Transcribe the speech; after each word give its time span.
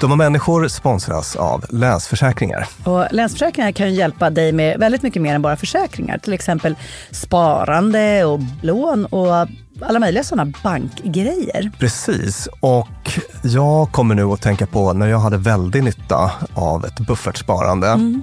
De 0.00 0.18
människor 0.18 0.68
sponsras 0.68 1.36
av 1.36 1.64
Länsförsäkringar. 1.68 2.66
Och 2.84 3.06
Länsförsäkringar 3.10 3.72
kan 3.72 3.88
ju 3.88 3.94
hjälpa 3.94 4.30
dig 4.30 4.52
med 4.52 4.78
väldigt 4.78 5.02
mycket 5.02 5.22
mer 5.22 5.34
än 5.34 5.42
bara 5.42 5.56
försäkringar. 5.56 6.18
Till 6.18 6.32
exempel 6.32 6.76
sparande 7.10 8.24
och 8.24 8.40
lån 8.62 9.04
och 9.04 9.48
alla 9.80 9.98
möjliga 9.98 10.24
sådana 10.24 10.52
bankgrejer. 10.62 11.70
Precis, 11.78 12.48
och 12.60 13.18
jag 13.42 13.92
kommer 13.92 14.14
nu 14.14 14.22
att 14.24 14.42
tänka 14.42 14.66
på 14.66 14.92
när 14.92 15.06
jag 15.06 15.18
hade 15.18 15.36
väldigt 15.36 15.84
nytta 15.84 16.30
av 16.54 16.84
ett 16.84 17.00
buffertsparande. 17.00 17.88
Mm. 17.88 18.22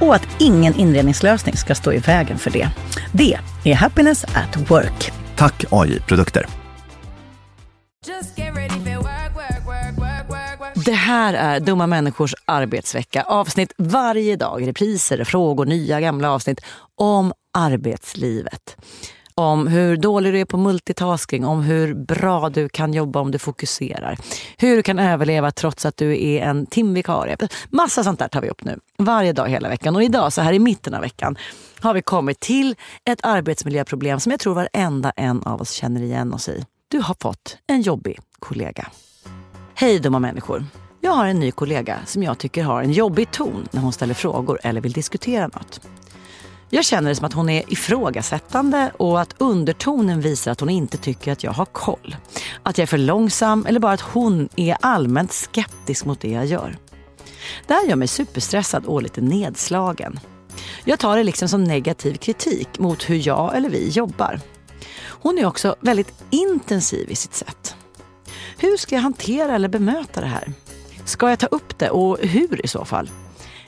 och 0.00 0.14
att 0.14 0.28
ingen 0.38 0.74
inredningslösning 0.74 1.56
ska 1.56 1.74
stå 1.74 1.92
i 1.92 1.98
vägen 1.98 2.38
för 2.38 2.50
det. 2.50 2.68
Det 3.12 3.38
är 3.64 3.74
Happiness 3.74 4.24
at 4.24 4.70
Work. 4.70 5.12
Tack 5.36 5.64
AI-produkter. 5.70 6.46
Det 10.84 10.92
här 10.92 11.34
är 11.34 11.60
Dumma 11.60 11.86
människors 11.86 12.34
arbetsvecka. 12.44 13.22
Avsnitt 13.22 13.72
varje 13.78 14.36
dag, 14.36 14.66
repriser, 14.66 15.24
frågor, 15.24 15.66
nya 15.66 16.00
gamla 16.00 16.30
avsnitt 16.30 16.60
om 16.94 17.32
arbetslivet 17.54 18.76
om 19.42 19.66
hur 19.66 19.96
dålig 19.96 20.32
du 20.32 20.40
är 20.40 20.44
på 20.44 20.56
multitasking, 20.56 21.44
om 21.44 21.62
hur 21.62 21.94
bra 21.94 22.48
du 22.48 22.68
kan 22.68 22.94
jobba 22.94 23.20
om 23.20 23.30
du 23.30 23.38
fokuserar. 23.38 24.18
Hur 24.58 24.76
du 24.76 24.82
kan 24.82 24.98
överleva 24.98 25.50
trots 25.50 25.86
att 25.86 25.96
du 25.96 26.24
är 26.24 26.42
en 26.42 26.66
timvikarie. 26.66 27.36
Massa 27.70 28.04
sånt 28.04 28.18
där 28.18 28.28
tar 28.28 28.40
vi 28.40 28.50
upp 28.50 28.64
nu, 28.64 28.78
varje 28.98 29.32
dag 29.32 29.48
hela 29.48 29.68
veckan. 29.68 29.96
Och 29.96 30.02
idag, 30.02 30.32
så 30.32 30.40
här 30.40 30.52
i 30.52 30.58
mitten 30.58 30.94
av 30.94 31.00
veckan, 31.00 31.36
har 31.80 31.94
vi 31.94 32.02
kommit 32.02 32.40
till 32.40 32.76
ett 33.04 33.20
arbetsmiljöproblem 33.22 34.20
som 34.20 34.30
jag 34.30 34.40
tror 34.40 34.54
varenda 34.54 35.12
en 35.16 35.42
av 35.42 35.60
oss 35.60 35.70
känner 35.70 36.02
igen 36.02 36.34
oss 36.34 36.48
i. 36.48 36.64
Du 36.88 36.98
har 36.98 37.16
fått 37.20 37.56
en 37.66 37.82
jobbig 37.82 38.18
kollega. 38.38 38.88
Hej 39.74 39.98
dumma 39.98 40.18
människor! 40.18 40.64
Jag 41.02 41.10
har 41.10 41.26
en 41.26 41.40
ny 41.40 41.50
kollega 41.50 41.98
som 42.06 42.22
jag 42.22 42.38
tycker 42.38 42.64
har 42.64 42.82
en 42.82 42.92
jobbig 42.92 43.30
ton 43.30 43.68
när 43.70 43.80
hon 43.80 43.92
ställer 43.92 44.14
frågor 44.14 44.60
eller 44.62 44.80
vill 44.80 44.92
diskutera 44.92 45.46
något. 45.46 45.80
Jag 46.72 46.84
känner 46.84 47.08
det 47.08 47.14
som 47.14 47.24
att 47.24 47.32
hon 47.32 47.48
är 47.48 47.72
ifrågasättande 47.72 48.90
och 48.96 49.20
att 49.20 49.34
undertonen 49.38 50.20
visar 50.20 50.52
att 50.52 50.60
hon 50.60 50.70
inte 50.70 50.98
tycker 50.98 51.32
att 51.32 51.44
jag 51.44 51.52
har 51.52 51.64
koll. 51.64 52.16
Att 52.62 52.78
jag 52.78 52.82
är 52.82 52.86
för 52.86 52.98
långsam 52.98 53.66
eller 53.66 53.80
bara 53.80 53.92
att 53.92 54.00
hon 54.00 54.48
är 54.56 54.76
allmänt 54.80 55.32
skeptisk 55.32 56.04
mot 56.04 56.20
det 56.20 56.30
jag 56.30 56.46
gör. 56.46 56.78
Det 57.66 57.74
här 57.74 57.86
gör 57.86 57.96
mig 57.96 58.08
superstressad 58.08 58.86
och 58.86 59.02
lite 59.02 59.20
nedslagen. 59.20 60.20
Jag 60.84 60.98
tar 60.98 61.16
det 61.16 61.24
liksom 61.24 61.48
som 61.48 61.64
negativ 61.64 62.14
kritik 62.14 62.78
mot 62.78 63.10
hur 63.10 63.26
jag 63.26 63.56
eller 63.56 63.70
vi 63.70 63.88
jobbar. 63.88 64.40
Hon 65.02 65.38
är 65.38 65.46
också 65.46 65.76
väldigt 65.80 66.14
intensiv 66.30 67.10
i 67.10 67.16
sitt 67.16 67.34
sätt. 67.34 67.76
Hur 68.58 68.76
ska 68.76 68.94
jag 68.94 69.02
hantera 69.02 69.54
eller 69.54 69.68
bemöta 69.68 70.20
det 70.20 70.26
här? 70.26 70.52
Ska 71.04 71.28
jag 71.28 71.38
ta 71.38 71.46
upp 71.46 71.78
det 71.78 71.90
och 71.90 72.18
hur 72.18 72.64
i 72.64 72.68
så 72.68 72.84
fall? 72.84 73.10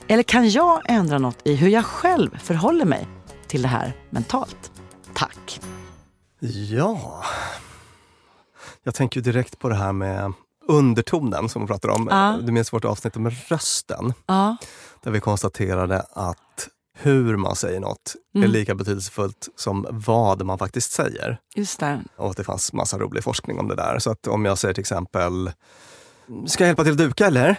Eller 0.09 0.23
kan 0.23 0.49
jag 0.51 0.83
ändra 0.89 1.19
något 1.19 1.39
i 1.45 1.55
hur 1.55 1.69
jag 1.69 1.85
själv 1.85 2.39
förhåller 2.39 2.85
mig 2.85 3.09
till 3.47 3.63
det 3.63 3.69
här 3.69 3.93
mentalt? 4.11 4.73
Tack! 5.15 5.61
Ja, 6.71 7.23
jag 8.83 8.95
tänker 8.95 9.21
ju 9.21 9.25
direkt 9.25 9.59
på 9.59 9.69
det 9.69 9.75
här 9.75 9.93
med 9.93 10.33
undertonen 10.69 11.49
som 11.49 11.63
vi 11.63 11.69
pratade 11.69 11.95
om. 11.95 12.09
Ja. 12.11 12.39
Du 12.43 12.53
minns 12.53 12.73
vårt 12.73 12.85
avsnitt 12.85 13.17
om 13.17 13.31
rösten? 13.31 14.13
Ja. 14.27 14.57
Där 15.03 15.11
vi 15.11 15.21
konstaterade 15.21 16.01
att 16.13 16.69
hur 16.99 17.37
man 17.37 17.57
säger 17.57 17.81
något 17.81 18.15
är 18.35 18.39
Mm. 18.39 18.51
lika 18.51 18.75
betydelsefullt 18.75 19.49
som 19.57 19.87
vad 19.91 20.45
man 20.45 20.59
faktiskt 20.59 20.93
säger. 20.93 21.39
Just 21.55 21.81
det. 21.81 22.03
Och 22.17 22.31
att 22.31 22.37
det 22.37 22.45
fanns 22.45 22.73
massa 22.73 22.99
rolig 22.99 23.25
forskning 23.25 23.59
om 23.59 23.69
det 23.69 23.75
där. 23.77 23.99
Så 23.99 24.11
att 24.11 24.27
om 24.27 24.45
jag 24.45 24.59
säger 24.59 24.75
till 24.75 24.81
exempel, 24.81 25.51
ska 26.47 26.65
jag 26.65 26.69
hjälpa 26.69 26.83
till 26.85 26.93
att 26.93 26.99
duka 26.99 27.27
eller? 27.27 27.57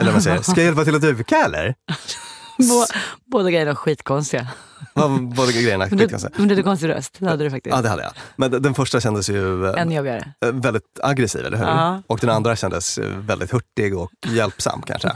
Eller 0.00 0.12
jag 0.12 0.22
säger, 0.22 0.42
ska 0.42 0.54
jag 0.56 0.64
hjälpa 0.64 0.84
till 0.84 0.94
att 0.94 1.02
duka 1.02 1.36
eller? 1.44 1.74
Bå, 2.58 2.86
båda 3.24 3.50
grejerna 3.50 3.70
är 3.70 3.74
skitkonstiga. 3.74 4.46
Ja, 4.94 5.08
Båda 5.08 5.52
grejerna 5.52 5.88
jag 5.90 6.20
säga. 6.20 6.30
men 6.36 6.48
du 6.48 6.54
hade 6.54 6.62
konstig 6.62 6.88
röst, 6.88 7.16
det 7.18 7.28
hade 7.28 7.44
du 7.44 7.50
faktiskt. 7.50 7.76
Ja, 7.76 7.82
det 7.82 7.88
hade 7.88 8.02
jag. 8.02 8.12
Men 8.36 8.62
den 8.62 8.74
första 8.74 9.00
kändes 9.00 9.28
ju 9.28 9.66
eh, 9.66 9.80
Än 9.80 9.92
jobbigare. 9.92 10.32
väldigt 10.52 11.00
aggressiv, 11.02 11.46
eller 11.46 11.56
hur? 11.58 11.64
Ja. 11.64 12.02
Och 12.06 12.18
den 12.18 12.30
andra 12.30 12.56
kändes 12.56 12.98
eh, 12.98 13.16
väldigt 13.16 13.52
hurtig 13.52 13.96
och 13.98 14.10
hjälpsam 14.26 14.82
kanske. 14.82 15.12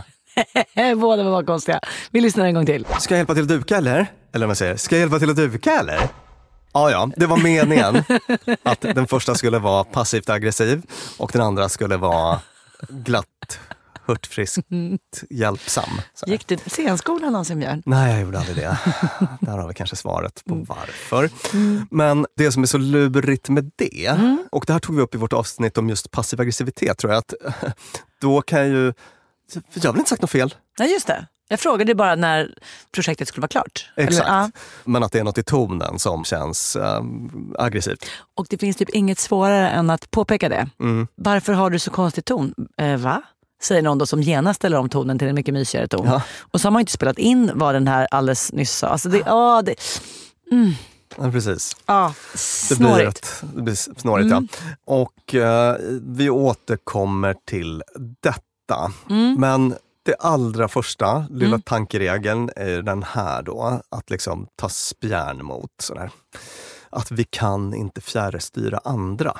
båda 0.96 1.22
var 1.22 1.43
konstiga. 1.43 1.81
Vi 2.11 2.20
lyssnar 2.20 2.44
en 2.46 2.55
gång 2.55 2.67
till. 2.67 2.87
Ska 2.99 3.14
jag 3.14 3.19
hjälpa 3.19 3.34
till 3.34 3.43
att 3.43 3.49
duka 3.49 3.76
eller? 3.76 4.06
Eller 4.32 4.46
om 4.46 4.50
jag 4.50 4.56
säger, 4.56 4.76
ska 4.76 4.94
jag 4.94 5.00
hjälpa 5.00 5.19
till 5.19 5.31
att 5.31 5.37
duka 5.37 5.72
eller? 5.81 6.08
Ja, 6.72 6.90
ja, 6.90 7.11
det 7.17 7.26
var 7.26 7.37
meningen 7.37 8.05
att 8.62 8.81
den 8.81 9.06
första 9.06 9.34
skulle 9.34 9.58
vara 9.58 9.84
passivt 9.84 10.31
aggressiv 10.31 10.82
och 11.19 11.31
den 11.32 11.43
andra 11.43 11.69
skulle 11.69 11.96
vara 11.96 12.40
glatt, 12.88 13.58
hurtfriskt, 14.10 14.58
hjälpsam. 15.30 15.90
Så. 16.14 16.30
Gick 16.30 16.46
du 16.46 16.56
scenskolan 16.56 17.32
någonsin 17.32 17.58
Björn? 17.58 17.82
Nej, 17.86 18.12
jag 18.12 18.20
gjorde 18.22 18.38
aldrig 18.38 18.56
det. 18.56 18.78
Där 19.40 19.58
har 19.58 19.68
vi 19.68 19.74
kanske 19.74 19.96
svaret 19.96 20.42
på 20.44 20.54
varför. 20.54 21.30
Men 21.94 22.26
det 22.36 22.52
som 22.52 22.62
är 22.62 22.66
så 22.66 22.78
lurigt 22.78 23.48
med 23.48 23.70
det, 23.76 24.18
och 24.52 24.64
det 24.66 24.72
här 24.72 24.80
tog 24.80 24.96
vi 24.96 25.02
upp 25.02 25.14
i 25.14 25.18
vårt 25.18 25.32
avsnitt 25.32 25.78
om 25.78 25.88
just 25.88 26.10
passiv 26.10 26.40
aggressivitet, 26.40 26.98
tror 26.98 27.12
jag, 27.12 27.18
att 27.18 27.34
då 28.20 28.42
kan 28.42 28.58
jag 28.58 28.68
ju... 28.68 28.92
Jag 29.74 29.84
har 29.84 29.92
väl 29.92 29.98
inte 29.98 30.10
sagt 30.10 30.22
något 30.22 30.30
fel? 30.30 30.54
Nej 30.78 30.92
just 30.92 31.06
det. 31.06 31.26
Jag 31.52 31.60
frågade 31.60 31.94
bara 31.94 32.14
när 32.14 32.54
projektet 32.92 33.28
skulle 33.28 33.42
vara 33.42 33.48
klart. 33.48 33.92
Eller- 33.96 34.08
Exakt. 34.08 34.28
ja. 34.28 34.50
Men 34.84 35.02
att 35.02 35.12
det 35.12 35.18
är 35.18 35.24
något 35.24 35.38
i 35.38 35.42
tonen 35.42 35.98
som 35.98 36.24
känns 36.24 36.76
um, 36.76 37.54
aggressivt. 37.58 38.06
Och 38.36 38.46
det 38.50 38.58
finns 38.58 38.76
typ 38.76 38.90
inget 38.90 39.18
svårare 39.18 39.68
än 39.70 39.90
att 39.90 40.10
påpeka 40.10 40.48
det. 40.48 40.68
Mm. 40.80 41.06
Varför 41.14 41.52
har 41.52 41.70
du 41.70 41.78
så 41.78 41.90
konstig 41.90 42.24
ton? 42.24 42.54
Eh, 42.80 42.96
va? 42.96 43.22
Säger 43.62 43.82
någon 43.82 43.98
då 43.98 44.06
som 44.06 44.22
genast 44.22 44.56
ställer 44.60 44.78
om 44.78 44.88
tonen 44.88 45.18
till 45.18 45.28
en 45.28 45.34
mycket 45.34 45.54
mysigare 45.54 45.88
ton. 45.88 46.06
Ja. 46.06 46.22
Och 46.40 46.60
så 46.60 46.66
har 46.66 46.72
man 46.72 46.80
inte 46.80 46.92
spelat 46.92 47.18
in 47.18 47.50
vad 47.54 47.74
den 47.74 47.88
här 47.88 48.08
alldeles 48.10 48.52
nyss 48.52 48.72
sa. 48.78 48.86
Alltså 48.86 49.08
det, 49.08 49.22
åh, 49.26 49.62
det, 49.62 49.74
Ja, 51.16 51.30
precis. 51.30 51.76
ah, 51.84 52.08
Det 52.68 52.76
blir, 52.78 52.88
snårigt. 52.88 53.08
ett, 53.18 53.44
det 53.56 53.62
blir 53.62 53.74
snårigt, 53.74 54.30
ja. 54.30 54.42
Och 54.84 55.34
eh, 55.34 55.76
vi 56.02 56.30
återkommer 56.30 57.34
till 57.46 57.82
detta. 58.22 58.92
Men 59.38 59.74
det 60.02 60.14
allra 60.14 60.68
första 60.68 61.26
lilla 61.30 61.58
tankeregeln 61.58 62.50
är 62.56 62.82
den 62.82 63.02
här 63.02 63.42
då, 63.42 63.80
att 63.88 64.10
liksom 64.10 64.46
ta 64.56 64.68
spjärn 64.68 65.44
mot 65.44 65.70
sådär. 65.82 66.10
Att 66.90 67.10
vi 67.10 67.24
kan 67.24 67.74
inte 67.74 68.00
fjärrstyra 68.00 68.80
andra, 68.84 69.36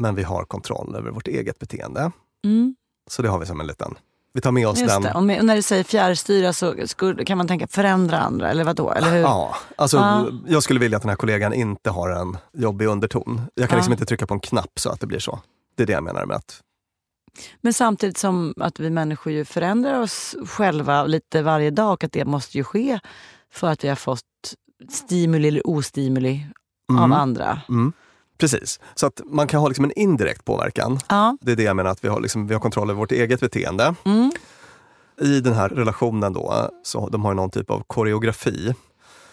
men 0.00 0.14
vi 0.14 0.22
har 0.22 0.44
kontroll 0.44 0.94
över 0.96 1.10
vårt 1.10 1.28
eget 1.28 1.58
beteende. 1.58 2.10
Mm, 2.44 2.74
Så 3.10 3.22
det 3.22 3.28
har 3.28 3.38
vi 3.38 3.46
som 3.46 3.60
en 3.60 3.66
liten... 3.66 3.94
Vi 4.36 4.40
tar 4.40 4.50
med 4.52 4.68
oss 4.68 4.78
just 4.80 4.94
den. 4.94 5.02
det. 5.02 5.12
Och 5.12 5.22
med, 5.22 5.44
när 5.44 5.56
du 5.56 5.62
säger 5.62 5.84
fjärrstyra 5.84 6.52
så 6.52 6.74
skulle, 6.86 7.24
kan 7.24 7.38
man 7.38 7.48
tänka 7.48 7.66
förändra 7.66 8.18
andra, 8.20 8.50
eller 8.50 8.64
vadå? 8.64 8.90
Eller 8.92 9.10
hur? 9.10 9.18
Ja, 9.18 9.56
alltså 9.76 9.96
Ja. 9.96 10.26
jag 10.46 10.62
skulle 10.62 10.80
vilja 10.80 10.96
att 10.96 11.02
den 11.02 11.08
här 11.08 11.16
kollegan 11.16 11.52
inte 11.54 11.90
har 11.90 12.10
en 12.10 12.36
jobbig 12.52 12.86
underton. 12.86 13.40
Jag 13.54 13.68
kan 13.68 13.76
Ja. 13.76 13.78
liksom 13.78 13.92
inte 13.92 14.06
trycka 14.06 14.26
på 14.26 14.34
en 14.34 14.40
knapp 14.40 14.78
så 14.80 14.90
att 14.90 15.00
det 15.00 15.06
blir 15.06 15.18
så. 15.18 15.40
Det 15.76 15.82
är 15.82 15.86
det 15.86 15.92
jag 15.92 16.02
menar 16.04 16.26
med 16.26 16.36
att 16.36 16.60
Men 17.60 17.72
samtidigt 17.74 18.18
som 18.18 18.54
att 18.56 18.80
vi 18.80 18.90
människor 18.90 19.32
ju 19.32 19.44
förändrar 19.44 20.00
oss 20.00 20.36
själva 20.46 21.04
lite 21.06 21.42
varje 21.42 21.70
dag 21.70 21.92
och 21.92 22.04
att 22.04 22.12
det 22.12 22.24
måste 22.24 22.58
ju 22.58 22.64
ske 22.64 23.00
för 23.52 23.68
att 23.70 23.84
vi 23.84 23.88
har 23.88 23.96
fått 23.96 24.22
stimuli 24.90 25.48
eller 25.48 25.66
ostimuli 25.68 26.46
av 26.92 26.96
Mm. 26.98 27.12
andra. 27.12 27.60
Mm. 27.68 27.92
Precis, 28.38 28.80
så 28.94 29.06
att 29.06 29.20
man 29.26 29.46
kan 29.46 29.60
ha 29.60 29.68
liksom 29.68 29.84
en 29.84 29.92
indirekt 29.92 30.44
påverkan. 30.44 30.98
Ja. 31.08 31.36
Det 31.40 31.52
är 31.52 31.56
det 31.56 31.62
jag 31.62 31.76
menar, 31.76 31.90
att 31.90 32.04
vi 32.04 32.08
har, 32.08 32.20
liksom, 32.20 32.46
vi 32.46 32.54
har 32.54 32.60
kontroll 32.60 32.90
över 32.90 32.98
vårt 32.98 33.12
eget 33.12 33.40
beteende. 33.40 33.94
Mm. 34.04 34.32
I 35.20 35.40
den 35.40 35.52
här 35.52 35.68
relationen 35.68 36.32
då, 36.32 36.70
så 36.82 37.08
de 37.08 37.24
har 37.24 37.34
någon 37.34 37.50
typ 37.50 37.70
av 37.70 37.82
koreografi. 37.86 38.74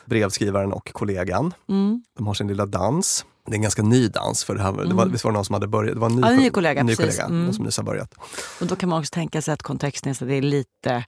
Brevskrivaren 0.05 0.73
och 0.73 0.93
kollegan. 0.93 1.53
Mm. 1.69 2.03
De 2.17 2.27
har 2.27 2.33
sin 2.33 2.47
lilla 2.47 2.65
dans. 2.65 3.25
Det 3.45 3.51
är 3.51 3.55
en 3.55 3.61
ganska 3.61 3.81
ny 3.83 4.07
dans, 4.07 4.43
för 4.43 4.55
det, 4.55 4.61
här, 4.61 4.71
det 4.71 4.93
var, 4.93 5.05
visst 5.05 5.23
var 5.23 5.31
det 5.31 5.35
någon 5.35 5.45
som 5.45 5.53
hade 5.53 5.67
börjat? 5.67 5.93
Det 5.93 5.99
var 5.99 6.09
en 6.09 6.15
ny, 6.15 6.21
Ja, 6.21 6.29
en 6.31 6.37
ny 6.37 6.49
kollega, 6.49 6.83
ny 6.83 6.95
precis. 6.95 7.17
kollega 7.17 7.35
Mm. 7.35 7.53
som 7.53 7.65
nyss 7.65 7.77
har 7.77 7.83
börjat. 7.83 8.13
Och 8.61 8.67
då 8.67 8.75
kan 8.75 8.89
man 8.89 8.99
också 8.99 9.13
tänka 9.13 9.41
sig 9.41 9.53
att 9.53 9.61
kontexten 9.63 10.15
så 10.15 10.25
det 10.25 10.35
är 10.35 10.41
lite, 10.41 11.05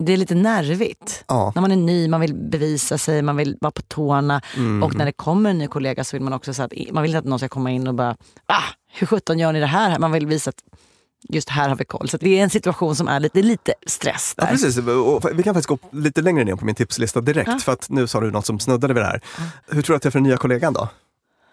det 0.00 0.12
är 0.12 0.16
lite 0.16 0.34
nervigt. 0.34 1.24
Ja. 1.28 1.52
När 1.54 1.62
man 1.62 1.72
är 1.72 1.76
ny, 1.76 2.08
man 2.08 2.20
vill 2.20 2.34
bevisa 2.34 2.98
sig, 2.98 3.22
man 3.22 3.36
vill 3.36 3.56
vara 3.60 3.70
på 3.70 3.82
tårna. 3.82 4.40
Mm. 4.56 4.82
Och 4.82 4.94
när 4.94 5.04
det 5.04 5.12
kommer 5.12 5.50
en 5.50 5.58
ny 5.58 5.66
kollega 5.66 6.04
så 6.04 6.16
vill 6.16 6.22
man 6.22 6.32
också 6.32 6.54
så 6.54 6.62
att 6.62 6.72
man 6.92 7.02
vill 7.02 7.10
inte 7.10 7.18
att 7.18 7.24
någon 7.24 7.38
ska 7.38 7.48
komma 7.48 7.70
in 7.70 7.86
och 7.88 7.94
bara 7.94 8.16
ah, 8.46 8.62
hur 8.92 9.06
sjutton 9.06 9.38
gör 9.38 9.52
ni 9.52 9.60
det 9.60 9.66
här? 9.66 9.98
Man 9.98 10.12
vill 10.12 10.26
visa 10.26 10.48
att 10.50 10.56
just 11.28 11.48
här 11.48 11.68
har 11.68 11.76
vi 11.76 11.84
koll. 11.84 12.08
Så 12.08 12.16
det 12.16 12.38
är 12.38 12.42
en 12.42 12.50
situation 12.50 12.96
som 12.96 13.08
är 13.08 13.20
lite, 13.20 13.42
lite 13.42 13.74
stress 13.86 14.34
Ja, 14.36 14.44
där. 14.44 14.50
precis. 14.50 14.78
Och 14.78 15.24
vi 15.38 15.42
kan 15.42 15.54
faktiskt 15.54 15.68
gå 15.68 15.78
lite 15.92 16.22
längre 16.22 16.44
ner 16.44 16.56
på 16.56 16.64
min 16.64 16.74
tipslista 16.74 17.20
direkt. 17.20 17.48
Ja. 17.52 17.58
För 17.58 17.72
att 17.72 17.90
nu 17.90 18.06
sa 18.06 18.20
du 18.20 18.30
något 18.30 18.46
som 18.46 18.58
snuddade 18.60 18.94
vid 18.94 19.02
det 19.02 19.06
här. 19.06 19.20
Hur 19.68 19.82
tror 19.82 19.94
du 19.94 19.96
att 19.96 20.04
jag 20.04 20.12
för 20.12 20.18
den 20.20 20.28
nya 20.28 20.36
kollegan 20.36 20.72
då? 20.72 20.88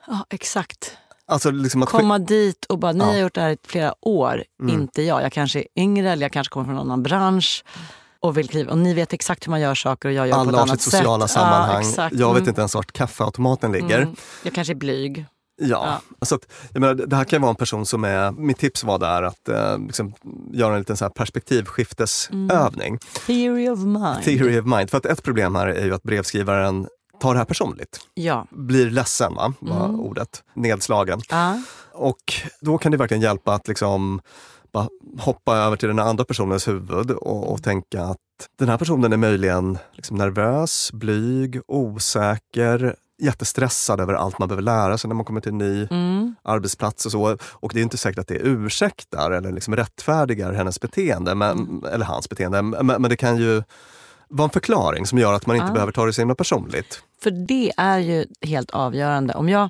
Ja, 0.08 0.26
exakt. 0.30 0.98
Alltså 1.30 1.52
liksom 1.52 1.84
att 1.84 1.90
Komma 1.90 2.20
dit 2.20 2.66
och 2.66 2.80
bara, 2.80 2.92
ni 2.92 3.00
Ja. 3.00 3.06
har 3.06 3.18
gjort 3.18 3.34
det 3.34 3.42
här 3.42 3.50
i 3.50 3.58
flera 3.68 3.94
år, 4.02 4.44
Mm. 4.62 4.82
inte 4.82 5.02
jag. 5.02 5.22
Jag 5.24 5.32
kanske 5.34 5.60
är 5.60 5.66
yngre 5.76 6.12
eller 6.12 6.26
jag 6.26 6.32
kanske 6.32 6.52
kommer 6.52 6.66
från 6.66 6.76
en 6.76 6.82
annan 6.82 7.04
bransch. 7.04 7.64
Och, 8.20 8.38
vill 8.38 8.50
kliva. 8.50 8.72
och 8.72 8.78
ni 8.78 8.94
vet 8.94 9.14
exakt 9.14 9.48
hur 9.48 9.50
man 9.52 9.62
gör 9.62 9.76
saker 9.76 10.10
och 10.10 10.14
jag 10.16 10.28
gör 10.28 10.34
på 10.34 10.40
alla 10.40 10.50
ett 10.50 10.56
har 10.56 10.62
annat 10.62 10.82
sitt 10.82 10.94
sociala 10.94 11.28
sätt. 11.28 11.34
sammanhang. 11.34 11.86
Ja. 11.98 12.10
Jag 12.12 12.28
vet 12.34 12.38
Mm. 12.38 12.50
inte 12.50 12.62
ens 12.62 12.76
vart 12.76 12.92
kaffeautomaten 12.92 13.72
ligger. 13.72 13.98
Mm. 14.02 14.16
Jag 14.44 14.54
kanske 14.54 14.74
är 14.74 14.76
blyg. 14.76 15.26
Ja. 15.62 16.02
Så 16.22 16.36
att, 16.36 16.42
jag 16.74 16.80
menar, 16.80 16.94
det 16.94 17.16
här 17.16 17.24
kan 17.24 17.42
vara 17.42 17.50
en 17.50 17.56
person 17.56 17.86
som 17.86 18.04
är, 18.04 18.32
mitt 18.32 18.58
tips 18.58 18.84
var 18.84 19.00
där 19.00 19.24
att 19.24 19.50
eh, 19.50 19.78
liksom, 19.80 20.14
göra 20.54 20.74
en 20.74 20.80
liten 20.80 20.98
så 20.98 21.06
här 21.06 21.10
perspektivskiftesövning. 21.98 23.00
Theory 23.26 23.70
of 23.70 23.80
mind. 23.80 24.24
Theory 24.24 24.60
of 24.60 24.66
mind. 24.66 24.90
För 24.90 24.98
att 24.98 25.06
ett 25.06 25.24
problem 25.24 25.56
här 25.56 25.68
är 25.68 25.86
ju 25.86 25.94
att 25.94 26.04
brevskrivaren 26.04 26.88
tar 27.22 27.34
det 27.34 27.38
här 27.38 27.46
personligt. 27.46 28.00
Ja. 28.14 28.48
Blir 28.52 28.90
ledsen, 28.90 29.36
va? 29.36 29.54
var 29.60 29.86
Mm. 29.86 30.00
ordet. 30.00 30.44
Nedslagen. 30.56 31.22
Ja. 31.30 31.62
Och 31.94 32.34
då 32.62 32.78
kan 32.78 32.92
det 32.92 32.98
verkligen 32.98 33.22
hjälpa 33.22 33.54
att 33.54 33.68
liksom 33.68 34.22
bara 34.72 34.88
hoppa 35.20 35.56
över 35.58 35.78
till 35.78 35.88
den 35.88 36.00
andra 36.00 36.24
personens 36.26 36.68
huvud 36.68 37.12
och, 37.12 37.52
och 37.54 37.64
tänka 37.64 38.04
att 38.04 38.18
den 38.60 38.70
här 38.70 38.78
personen 38.78 39.14
är 39.14 39.18
möjligen 39.18 39.78
liksom 39.94 40.18
nervös, 40.18 40.90
blyg, 40.94 41.60
osäker, 41.68 42.96
jättestressad 43.22 44.00
över 44.00 44.14
allt 44.14 44.40
man 44.40 44.48
behöver 44.48 44.64
lära 44.64 44.98
sig 44.98 45.08
när 45.08 45.16
man 45.16 45.26
kommer 45.26 45.42
till 45.42 45.52
en 45.52 45.58
ny 45.58 45.88
Mm. 45.92 46.36
arbetsplats 46.44 47.06
och 47.06 47.12
så. 47.12 47.38
Och 47.52 47.72
det 47.74 47.80
är 47.80 47.84
inte 47.84 47.98
säkert 47.98 48.20
att 48.20 48.28
det 48.28 48.36
ursäktar 48.40 49.32
eller 49.32 49.52
liksom 49.52 49.76
rättfärdigar 49.76 50.54
hennes 50.54 50.80
beteende, 50.82 51.36
men, 51.36 51.52
Mm. 51.60 51.84
eller 51.94 52.06
hans 52.06 52.30
beteende. 52.30 52.62
Men, 52.62 52.86
men 53.02 53.04
det 53.10 53.16
kan 53.18 53.38
ju 53.38 53.64
vara 54.30 54.44
en 54.46 54.50
förklaring 54.50 55.06
som 55.06 55.18
gör 55.18 55.34
att 55.34 55.46
man 55.46 55.56
inte 55.56 55.68
Ja. 55.68 55.74
behöver 55.74 55.92
ta 55.92 56.06
det 56.06 56.14
så 56.14 56.22
himla 56.22 56.36
personligt. 56.36 57.02
För 57.24 57.32
det 57.32 57.72
är 57.78 58.00
ju 58.00 58.26
helt 58.42 58.72
avgörande. 58.72 59.34
Om 59.34 59.50
jag, 59.50 59.70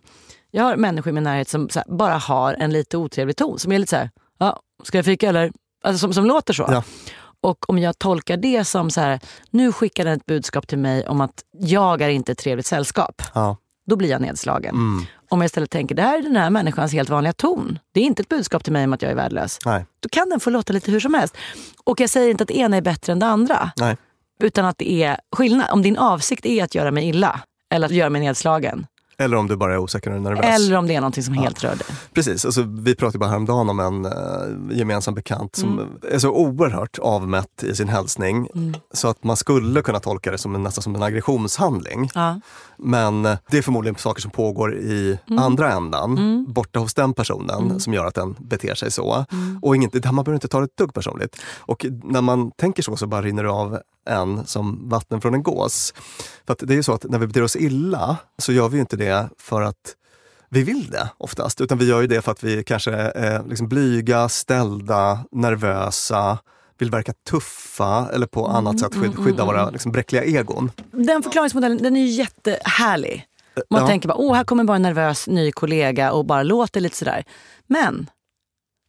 jag 0.52 0.64
har 0.64 0.76
människor 0.76 1.10
i 1.10 1.14
min 1.14 1.24
närhet 1.24 1.50
som 1.50 1.70
här, 1.76 1.84
bara 1.88 2.18
har 2.18 2.54
en 2.54 2.72
lite 2.74 2.98
otrevlig 2.98 3.36
ton. 3.36 3.60
Som 3.60 3.72
är 3.72 3.80
lite 3.80 3.90
så 3.90 3.96
här, 3.96 4.10
ja, 4.38 4.60
ska 4.84 4.98
jag 4.98 5.06
fika 5.06 5.30
eller? 5.30 5.52
Alltså 5.84 6.00
som, 6.00 6.14
som 6.14 6.26
låter 6.26 6.54
så. 6.54 6.66
Ja. 6.72 6.84
Och 7.42 7.70
om 7.70 7.80
jag 7.80 8.00
tolkar 8.00 8.38
det 8.38 8.66
som 8.66 8.90
så 8.90 9.02
här, 9.02 9.20
nu 9.50 9.72
skickar 9.72 10.06
den 10.06 10.18
ett 10.18 10.26
budskap 10.26 10.68
till 10.68 10.78
mig 10.78 11.08
om 11.08 11.22
att 11.22 11.44
jag 11.58 12.02
är 12.02 12.10
inte 12.10 12.32
ett 12.32 12.38
trevligt 12.38 12.66
sällskap. 12.66 13.22
Ja. 13.34 13.58
Då 13.88 13.96
blir 13.96 14.10
jag 14.10 14.22
nedslagen. 14.22 14.76
Mm. 14.76 15.06
Om 15.30 15.42
jag 15.42 15.46
istället 15.46 15.70
tänker, 15.70 15.96
det 15.96 16.02
här 16.02 16.18
är 16.18 16.22
den 16.22 16.36
här 16.36 16.50
människans 16.50 16.94
helt 16.94 17.10
vanliga 17.10 17.34
ton. 17.34 17.80
Det 17.92 18.00
är 18.00 18.04
inte 18.04 18.22
ett 18.22 18.30
budskap 18.30 18.64
till 18.64 18.74
mig 18.74 18.84
om 18.84 18.94
att 18.94 19.02
jag 19.02 19.12
är 19.12 19.16
värdelös. 19.16 19.60
Nej. 19.66 19.86
Då 20.00 20.10
kan 20.10 20.30
den 20.30 20.40
få 20.40 20.50
låta 20.50 20.74
lite 20.74 20.92
hur 20.92 21.00
som 21.00 21.14
helst. 21.14 21.38
Och 21.84 22.00
jag 22.00 22.10
säger 22.10 22.32
inte 22.32 22.44
att 22.44 22.48
det 22.48 22.58
ena 22.58 22.78
är 22.78 22.82
bättre 22.82 23.14
än 23.14 23.20
det 23.20 23.26
andra. 23.26 23.72
Nej. 23.78 23.98
Utan 24.40 24.66
att 24.66 24.78
det 24.78 25.04
är 25.04 25.20
skillnad. 25.36 25.72
Om 25.72 25.82
din 25.82 25.98
avsikt 25.98 26.46
är 26.46 26.64
att 26.64 26.76
göra 26.76 26.92
mig 26.92 27.10
illa 27.10 27.42
eller 27.74 27.88
att 27.88 27.94
göra 27.94 28.10
mig 28.10 28.22
nedslagen. 28.22 28.88
Eller 29.20 29.38
om 29.38 29.48
du 29.48 29.56
bara 29.56 29.74
är 29.74 29.78
osäker 29.78 30.12
och 30.14 30.22
nervös. 30.22 30.46
Eller 30.46 30.78
om 30.78 30.88
det 30.88 30.96
är 30.96 31.02
någonting 31.02 31.24
som 31.24 31.34
helt 31.34 31.64
rör 31.64 31.70
dig. 31.76 31.88
Precis, 32.14 32.46
alltså, 32.46 32.62
vi 32.62 32.96
pratade 32.96 33.18
bara 33.20 33.30
häromdagen 33.30 33.70
om 33.70 33.80
en 33.80 34.06
uh, 34.06 34.78
gemensam 34.78 35.14
bekant 35.14 35.56
som 35.56 35.80
Mm. 35.80 35.90
är 36.12 36.20
så 36.20 36.32
oerhört 36.32 37.00
avmätt 37.00 37.64
i 37.64 37.76
sin 37.76 37.88
hälsning 37.90 38.48
så 38.94 39.08
att 39.08 39.24
man 39.24 39.38
skulle 39.38 39.82
kunna 39.82 40.00
tolka 40.00 40.32
det 40.32 40.38
som 40.38 40.56
en, 40.56 40.64
nästan 40.64 40.82
som 40.82 40.96
en 40.96 41.04
aggressionshandling. 41.04 42.10
Ja. 42.14 42.40
Men 42.78 43.26
eh, 43.26 43.38
det 43.52 43.58
är 43.58 43.62
förmodligen 43.62 43.96
saker 43.96 44.22
som 44.22 44.32
pågår 44.32 44.76
i 44.76 45.18
Mm. 45.28 45.44
andra 45.44 45.72
ändan, 45.72 46.46
borta 46.54 46.80
hos 46.80 46.94
den 46.94 47.14
personen 47.14 47.80
som 47.80 47.94
gör 47.94 48.06
att 48.06 48.16
den 48.16 48.36
beter 48.40 48.76
sig 48.76 48.92
så. 48.92 49.26
Mm. 49.32 49.60
Och 49.62 49.76
inget, 49.76 49.94
man 50.12 50.16
behöver 50.16 50.34
inte 50.34 50.48
ta 50.48 50.60
det 50.60 50.66
ett 50.66 50.78
dugg 50.78 50.94
personligt. 50.94 51.36
Och 51.60 51.86
när 52.04 52.22
man 52.22 52.52
tänker 52.52 52.84
så 52.84 52.96
så 52.96 53.08
bara 53.08 53.22
rinner 53.22 53.44
det 53.44 53.50
av 53.52 53.80
en 54.08 54.46
som 54.46 54.90
vatten 54.90 55.22
från 55.22 55.34
en 55.34 55.44
gås. 55.44 55.94
För 56.48 56.56
det 56.60 56.74
är 56.74 56.76
ju 56.76 56.84
så 56.84 56.94
att 56.94 57.04
när 57.04 57.20
vi 57.20 57.28
beter 57.28 57.44
oss 57.44 57.56
illa 57.56 58.18
så 58.38 58.52
gör 58.52 58.70
vi 58.70 58.76
ju 58.78 58.82
inte 58.82 58.98
det 58.98 59.30
för 59.38 59.62
att 59.62 59.96
vi 60.50 60.64
vill 60.64 60.90
det 60.90 61.10
oftast, 61.18 61.62
utan 61.62 61.78
vi 61.78 61.86
gör 61.86 62.02
ju 62.02 62.08
det 62.08 62.22
för 62.22 62.32
att 62.32 62.44
vi 62.44 62.64
kanske 62.64 62.92
är 62.92 63.44
liksom 63.50 63.68
blyga, 63.68 64.30
ställda, 64.30 65.20
nervösa, 65.32 66.38
vill 66.78 66.92
verka 66.92 67.14
tuffa 67.30 68.10
eller 68.14 68.28
på 68.28 68.48
annat 68.48 68.80
sätt 68.80 68.96
skydda, 68.96 69.18
skydda 69.24 69.46
våra 69.46 69.70
liksom, 69.70 69.92
bräckliga 69.92 70.24
egon. 70.24 70.72
Den 70.92 71.24
förklaringsmodellen 71.24 71.78
den 71.78 71.96
är 71.96 72.02
ju 72.02 72.08
jättehärlig. 72.08 73.26
Man 73.70 73.82
Ja. 73.82 73.88
tänker 73.88 74.08
bara, 74.08 74.18
åh 74.18 74.36
här 74.36 74.44
kommer 74.44 74.64
bara 74.64 74.76
en 74.76 74.82
nervös 74.82 75.28
ny 75.28 75.52
kollega 75.52 76.12
och 76.12 76.26
bara 76.26 76.44
låter 76.44 76.82
lite 76.82 76.98
sådär. 76.98 77.24
Men 77.68 78.10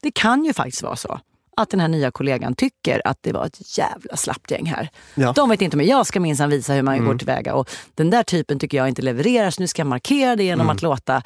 det 0.02 0.10
kan 0.10 0.44
ju 0.44 0.52
faktiskt 0.52 0.82
vara 0.82 0.96
så 0.96 1.20
att 1.58 1.70
den 1.70 1.80
här 1.80 1.88
nya 1.88 2.10
kollegan 2.10 2.54
tycker 2.54 3.02
att 3.04 3.18
det 3.20 3.32
var 3.32 3.46
ett 3.46 3.78
jävla 3.78 4.16
slappt 4.16 4.50
gäng 4.50 4.66
här. 4.66 4.88
Ja. 5.14 5.22
Mm. 5.22 5.34
De 5.34 5.48
vet 5.50 5.62
inte, 5.62 5.76
men 5.76 5.86
jag 5.86 6.06
ska 6.06 6.20
minsann 6.20 6.50
visa 6.50 6.72
hur 6.72 6.82
man 6.82 7.04
går 7.04 7.14
tillväga. 7.14 7.54
Och 7.54 7.70
den 7.94 8.10
där 8.10 8.22
typen 8.22 8.58
tycker 8.58 8.76
jag 8.78 8.88
inte 8.88 9.02
levererar, 9.02 9.50
så 9.50 9.62
nu 9.62 9.66
ska 9.66 9.80
jag 9.80 9.86
markera 9.86 10.36
det 10.36 10.44
genom 10.44 10.70
att 10.70 10.82
låta 10.82 11.22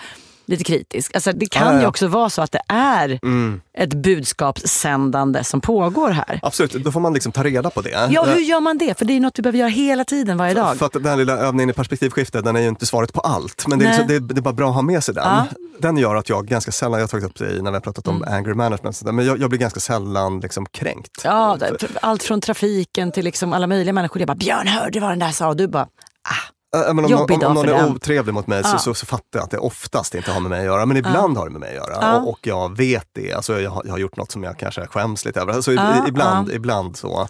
lite 0.52 0.64
kritisk. 0.64 1.14
Alltså, 1.14 1.32
det 1.32 1.47
kan 1.47 1.62
Mm. 1.62 1.75
Ja, 1.75 1.78
ja, 1.78 1.82
ju 1.82 1.88
också 1.88 2.06
vara 2.06 2.30
så 2.30 2.42
att 2.42 2.52
det 2.52 2.62
är 2.68 3.21
ett 3.78 3.94
budskapssändande 3.94 5.44
som 5.44 5.61
pågår 5.61 6.11
här. 6.11 6.40
Absolut, 6.42 6.73
då 6.73 6.92
får 6.92 7.00
man 7.00 7.12
liksom 7.12 7.32
ta 7.32 7.42
reda 7.44 7.71
på 7.71 7.80
det. 7.80 8.09
Ja, 8.11 8.25
hur 8.25 8.40
gör 8.40 8.61
man 8.61 8.78
det? 8.78 8.99
För 8.99 9.04
det 9.04 9.12
är 9.16 9.21
något 9.21 9.35
du 9.35 9.42
behöver 9.42 9.59
göra 9.59 9.68
hela 9.68 10.04
tiden, 10.04 10.37
varje 10.38 10.54
dag. 10.54 10.76
För 10.76 10.87
att 10.87 10.92
den 10.92 11.04
här 11.04 11.16
lilla 11.16 11.32
övningen 11.38 11.71
i 11.71 11.73
perspektivskifte, 11.73 12.40
den 12.40 12.56
är 12.56 12.61
ju 12.61 12.68
inte 12.68 12.87
svaret 12.87 13.12
på 13.12 13.21
allt. 13.21 13.64
Men 13.68 13.78
det 13.78 13.85
är, 13.85 13.88
liksom, 13.88 14.06
det 14.09 14.35
det 14.35 14.38
är 14.38 14.42
bara 14.42 14.54
bra 14.54 14.68
att 14.68 14.75
ha 14.75 14.82
med 14.82 15.04
sig 15.04 15.14
den. 15.14 15.25
Ja. 15.25 15.47
Den 15.78 15.97
gör 15.97 16.14
att 16.14 16.28
jag 16.28 16.47
ganska 16.47 16.73
sällan, 16.73 17.00
jag 17.00 17.02
har 17.02 17.09
tagit 17.09 17.26
upp 17.26 17.38
det 17.38 17.50
i 17.50 17.62
när 17.62 17.71
vi 17.71 17.76
har 17.76 17.80
pratat 17.80 18.09
om 18.09 18.25
anger 18.28 18.54
management, 18.54 19.02
men 19.02 19.26
jag, 19.26 19.40
jag 19.40 19.50
blir 19.50 19.61
ganska 19.61 19.80
sällan 19.80 20.40
liksom 20.40 20.66
kränkt. 20.66 21.21
Ja, 21.25 21.59
allt 22.00 22.23
från 22.23 22.40
trafiken 22.40 23.12
till 23.12 23.25
liksom 23.25 23.52
alla 23.52 23.66
möjliga 23.66 23.92
människor. 23.92 24.21
Jag 24.21 24.26
bara, 24.26 24.35
Björn 24.35 24.66
hörde 24.66 25.00
vad 25.00 25.11
den 25.11 25.18
där 25.18 25.30
sa. 25.30 25.49
Och 25.49 25.56
du 25.56 25.68
bara, 25.68 25.87
Äh, 26.76 26.95
men 26.95 27.05
om, 27.05 27.11
Jobbig 27.11 27.37
om, 27.43 27.45
om 27.47 27.55
någon 27.55 27.69
är 27.69 27.73
den. 27.73 27.93
otrevlig 27.95 28.35
mot 28.35 28.47
mig 28.47 28.62
så, 28.62 28.69
Ja. 28.73 28.79
så, 28.79 28.95
så 28.95 29.07
fattar 29.07 29.38
jag 29.38 29.45
att 29.45 29.50
det 29.50 29.59
oftast 29.59 30.14
inte 30.14 30.33
har 30.33 30.41
med 30.41 30.50
mig 30.50 30.59
att 30.61 30.64
göra. 30.67 30.87
Men 30.87 30.97
ibland 30.97 31.37
har 31.37 31.45
det 31.47 31.50
med 31.50 31.61
mig 31.61 31.79
att 31.79 31.88
göra. 31.88 31.99
Ja. 32.00 32.17
Och, 32.21 32.29
och 32.29 32.38
jag 32.47 32.76
vet 32.76 33.09
det. 33.12 33.33
Alltså, 33.33 33.61
jag, 33.61 33.71
har, 33.71 33.83
jag 33.85 33.93
har 33.93 33.99
gjort 33.99 34.17
något 34.17 34.31
som 34.33 34.43
jag 34.43 34.59
kanske 34.59 34.87
skäms 34.87 35.25
lite 35.25 35.41
över. 35.41 35.52
Alltså, 35.52 35.73
i- 35.73 35.75
Ja, 35.75 36.05
ibland, 36.09 36.50
ja. 36.50 36.55
ibland 36.55 36.97
så 36.97 37.29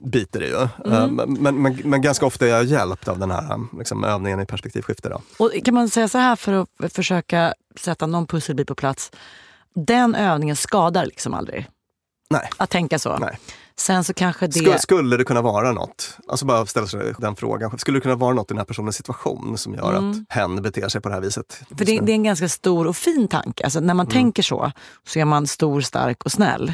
biter 0.00 0.40
det 0.40 0.46
ju. 0.46 0.68
Mm. 0.92 1.14
Men, 1.14 1.32
men, 1.32 1.62
men, 1.62 1.80
men 1.84 2.02
ganska 2.02 2.26
ofta 2.26 2.46
är 2.46 2.50
jag 2.50 2.64
hjälpt 2.64 3.08
av 3.08 3.18
den 3.18 3.30
här 3.30 3.60
liksom, 3.78 4.04
övningen 4.04 4.40
i 4.40 4.46
perspektivskifte. 4.46 5.08
Då. 5.08 5.20
Och 5.38 5.52
kan 5.64 5.74
man 5.74 5.88
säga 5.88 6.08
så 6.08 6.18
här 6.18 6.36
för 6.36 6.52
att 6.84 6.92
försöka 6.92 7.54
sätta 7.80 8.06
någon 8.06 8.26
pusselbit 8.26 8.68
på 8.68 8.74
plats. 8.74 9.10
Den 9.74 10.14
övningen 10.14 10.56
skadar 10.56 11.04
liksom 11.06 11.34
aldrig. 11.34 11.68
Nej. 12.30 12.50
Att 12.56 12.70
tänka 12.70 12.98
så. 12.98 13.16
Nej. 13.18 13.38
Sen 13.82 14.04
så 14.04 14.14
kanske 14.14 14.46
det... 14.46 14.52
Skulle, 14.52 14.78
skulle 14.78 15.16
det 15.16 15.24
kunna 15.24 15.42
vara 15.42 15.72
något? 15.72 16.18
Alltså 16.28 16.46
bara 16.46 16.66
ställa 16.66 16.86
sig 16.86 17.14
den 17.18 17.36
frågan. 17.36 17.78
Skulle 17.78 17.96
det 17.96 18.00
kunna 18.02 18.14
vara 18.14 18.34
något 18.34 18.50
i 18.50 18.54
den 18.54 18.58
här 18.58 18.64
personens 18.64 18.96
situation 18.96 19.58
som 19.58 19.74
gör 19.74 19.92
att 19.92 20.16
hen 20.28 20.62
beter 20.62 20.88
sig 20.88 21.00
på 21.00 21.08
det 21.08 21.14
här 21.14 21.22
viset? 21.22 21.62
Mm. 21.66 21.78
För 21.78 21.84
det, 21.84 22.00
det 22.00 22.12
är 22.12 22.14
en 22.14 22.22
ganska 22.22 22.48
stor 22.48 22.86
och 22.86 22.96
fin 22.96 23.28
tanke. 23.28 23.64
Alltså 23.64 23.80
när 23.80 23.94
man 23.94 24.06
Mm. 24.06 24.12
tänker 24.12 24.42
så, 24.42 24.72
så 25.06 25.18
är 25.18 25.24
man 25.24 25.46
stor, 25.46 25.80
stark 25.80 26.22
och 26.24 26.32
snäll. 26.32 26.72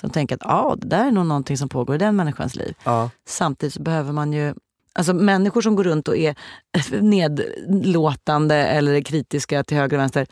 Så 0.00 0.06
man 0.06 0.10
tänker 0.12 0.34
att 0.34 0.46
ah, 0.46 0.76
det 0.76 0.86
där 0.86 1.06
är 1.06 1.10
nog 1.10 1.26
någonting 1.26 1.58
som 1.58 1.68
pågår 1.68 1.94
i 1.94 1.98
den 1.98 2.16
människans 2.16 2.54
liv. 2.54 2.74
Ja. 2.84 3.10
Samtidigt 3.26 3.74
så 3.74 3.82
behöver 3.82 4.12
man 4.12 4.32
ju... 4.32 4.54
Alltså 4.92 5.14
människor 5.14 5.60
som 5.60 5.76
går 5.76 5.84
runt 5.84 6.08
och 6.08 6.16
är 6.16 6.34
nedlåtande 7.00 8.56
eller 8.56 9.00
kritiska 9.00 9.64
till 9.64 9.76
höger 9.76 9.96
och 9.96 10.00
vänster, 10.02 10.26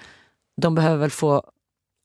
de 0.63 0.75
behöver 0.75 0.97
väl 0.97 1.11
få... 1.11 1.43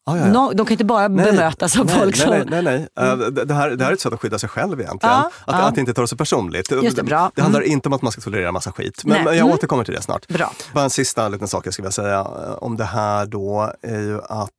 Ja, 0.06 0.18
ja, 0.18 0.26
ja. 0.26 0.32
nå- 0.32 0.54
de 0.54 0.66
kan 0.66 0.72
inte 0.72 0.86
bara 0.86 1.08
Nej. 1.08 1.26
bemötas 1.32 1.80
av 1.80 1.86
nej, 1.86 1.96
folk 1.96 2.18
nej, 2.18 2.22
som... 2.22 2.50
nej, 2.50 2.64
nej, 2.64 2.88
nej. 2.96 3.10
Eh, 3.10 3.18
det, 3.18 3.46
det, 3.46 3.54
här, 3.54 3.70
det 3.70 3.84
här 3.84 3.92
är 3.92 3.94
ett 3.94 4.02
sätt 4.02 4.14
att 4.14 4.20
skydda 4.22 4.40
sig 4.40 4.50
själv 4.50 4.82
egentligen. 4.82 5.16
Ja, 5.16 5.32
att, 5.46 5.56
ja. 5.60 5.68
att 5.68 5.78
inte 5.78 5.94
ta 5.94 6.02
det 6.02 6.08
så 6.08 6.16
personligt. 6.18 6.72
Just 6.72 6.98
det, 6.98 7.04
bra. 7.04 7.32
det 7.36 7.42
handlar 7.42 7.60
Mm. 7.62 7.72
inte 7.72 7.90
om 7.90 7.94
att 7.94 8.02
man 8.02 8.12
ska 8.12 8.22
tolerera 8.22 8.52
massa 8.52 8.72
skit. 8.72 9.02
Men, 9.06 9.24
men 9.24 9.38
jag 9.38 9.42
Mm. 9.46 9.54
återkommer 9.54 9.84
till 9.84 9.94
det 9.94 10.02
snart. 10.02 10.28
Bra. 10.28 10.52
Bara 10.74 10.84
en 10.84 10.90
sista 10.90 11.28
liten 11.30 11.48
sak 11.48 11.68
jag 11.68 11.74
skulle 11.74 11.84
vilja 11.84 11.92
säga 11.92 12.20
eh, 12.20 12.54
om 12.54 12.78
det 12.78 12.84
här 12.86 13.26
då 13.26 13.74
är 13.82 14.00
ju 14.02 14.22
att 14.30 14.50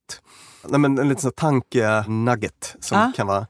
nej 0.68 0.80
men 0.80 0.98
en 0.98 1.08
liten 1.08 1.30
tanke-nugget 1.32 2.76
som 2.80 2.98
Ja. 2.98 3.12
kan 3.16 3.26
vara 3.26 3.46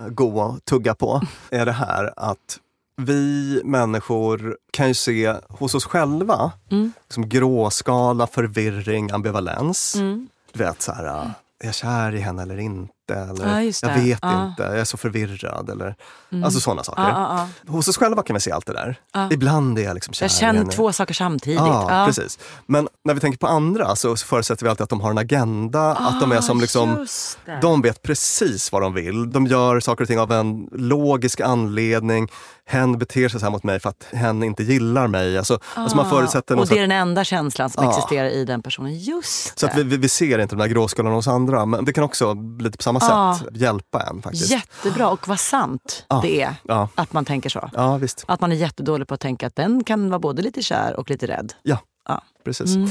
eh, 0.00 0.06
god 0.08 0.38
att 0.38 0.64
tugga 0.64 0.94
på 0.94 1.22
är 1.50 1.66
det 1.66 1.72
här 1.72 2.12
att 2.16 2.58
vi 2.96 3.60
människor 3.64 4.56
kan 4.70 4.88
ju 4.88 4.94
se 4.94 5.34
hos 5.48 5.74
oss 5.74 5.84
själva 5.84 6.52
Mm. 6.70 6.92
liksom 7.08 7.28
gråskala, 7.28 8.26
förvirring, 8.26 9.10
ambivalens. 9.10 9.94
Mm. 9.94 10.28
Du 10.52 10.58
vet 10.64 10.82
så 10.82 10.92
här, 10.92 11.04
ah, 11.04 11.30
är 11.60 11.66
jag 11.66 11.74
kär 11.74 12.14
i 12.14 12.20
henne 12.20 12.42
eller 12.42 12.58
inte? 12.58 12.92
Eller, 13.14 13.46
Ja, 13.62 13.62
jag 13.82 13.94
det. 13.96 14.00
vet 14.00 14.18
Ja. 14.22 14.46
inte, 14.46 14.62
jag 14.62 14.78
är 14.78 14.84
så 14.84 14.96
förvirrad. 14.96 15.70
Eller, 15.70 15.94
Mm. 16.32 16.44
Alltså 16.44 16.60
sådana 16.60 16.84
saker. 16.84 17.02
Ja. 17.02 17.48
Hos 17.66 17.88
oss 17.88 17.96
själva 17.96 18.22
kan 18.22 18.34
vi 18.34 18.40
se 18.40 18.50
allt 18.52 18.66
det 18.66 18.72
där. 18.72 18.96
Ibland 19.30 19.78
är 19.78 19.82
jag 19.82 19.94
liksom 19.94 20.14
kär 20.14 20.24
Jag 20.24 20.30
känner 20.30 20.64
två 20.64 20.92
saker 20.92 21.14
samtidigt. 21.14 21.60
Precis. 22.06 22.38
Men 22.66 22.88
när 23.04 23.14
vi 23.14 23.20
tänker 23.20 23.38
på 23.38 23.46
andra 23.46 23.96
så 23.96 24.16
förutsätter 24.16 24.64
vi 24.64 24.70
alltid 24.70 24.82
att 24.84 24.90
de 24.90 25.00
har 25.00 25.10
en 25.10 25.18
agenda. 25.18 25.90
att 25.96 26.20
de 26.20 26.32
är 26.32 26.40
som 26.40 26.60
liksom, 26.60 26.90
Ah, 26.90 27.06
det. 27.46 27.58
de 27.62 27.82
vet 27.82 28.02
precis 28.02 28.72
vad 28.72 28.82
de 28.82 28.94
vill. 28.94 29.30
De 29.32 29.46
gör 29.46 29.80
saker 29.80 30.04
och 30.04 30.08
ting 30.08 30.18
av 30.18 30.32
en 30.32 30.68
logisk 30.72 31.40
anledning. 31.40 32.28
Hen 32.66 32.98
beter 32.98 33.28
sig 33.28 33.40
så 33.40 33.46
här 33.46 33.50
mot 33.50 33.64
mig 33.64 33.80
för 33.80 33.88
att 33.88 34.06
hen 34.12 34.42
inte 34.42 34.62
gillar 34.62 35.06
mig. 35.06 35.38
Alltså, 35.38 35.58
alltså 35.74 35.96
man 35.96 36.10
förutsätter 36.10 36.54
Ah, 36.54 36.56
någon 36.56 36.62
och 36.62 36.68
det 36.68 36.76
är 36.78 36.80
den 36.80 36.92
enda 36.92 37.24
känslan 37.24 37.70
som 37.70 37.88
existerar 37.88 38.28
i 38.28 38.44
den 38.44 38.62
personen. 38.62 38.98
Just 38.98 39.58
så 39.58 39.66
att 39.66 39.74
det. 39.74 39.82
vi, 39.82 39.90
vi, 39.90 39.96
vi 39.96 40.08
ser 40.08 40.38
inte 40.38 40.54
de 40.56 40.60
där 40.62 40.68
gråskalorna 40.68 41.14
hos 41.14 41.28
andra. 41.28 41.66
Men 41.66 41.84
det 41.84 41.92
kan 41.92 42.04
också 42.04 42.34
lite 42.58 42.76
på 42.78 42.82
samma 42.82 42.99
Ja. 43.08 43.38
sätt 43.44 43.56
hjälpa 43.56 44.02
en 44.02 44.22
faktiskt. 44.22 44.50
Jättebra 44.50 45.08
och 45.10 45.28
vad 45.28 45.40
sant 45.40 46.04
Ja. 46.08 46.20
det 46.22 46.42
är 46.42 46.54
Ja. 46.62 46.88
att 46.94 47.12
man 47.12 47.24
tänker 47.24 47.50
så. 47.50 47.70
Ja, 47.74 47.96
visst. 47.96 48.24
Att 48.28 48.40
man 48.40 48.52
är 48.52 48.56
jättedålig 48.56 49.08
på 49.08 49.14
att 49.14 49.20
tänka 49.20 49.46
att 49.46 49.56
den 49.56 49.84
kan 49.84 50.10
vara 50.10 50.18
både 50.18 50.42
lite 50.42 50.62
kär 50.62 50.96
och 50.96 51.10
lite 51.10 51.26
rädd. 51.26 51.52
Ja, 51.62 51.78
Ja. 52.08 52.22
precis. 52.44 52.74
Mm. 52.76 52.90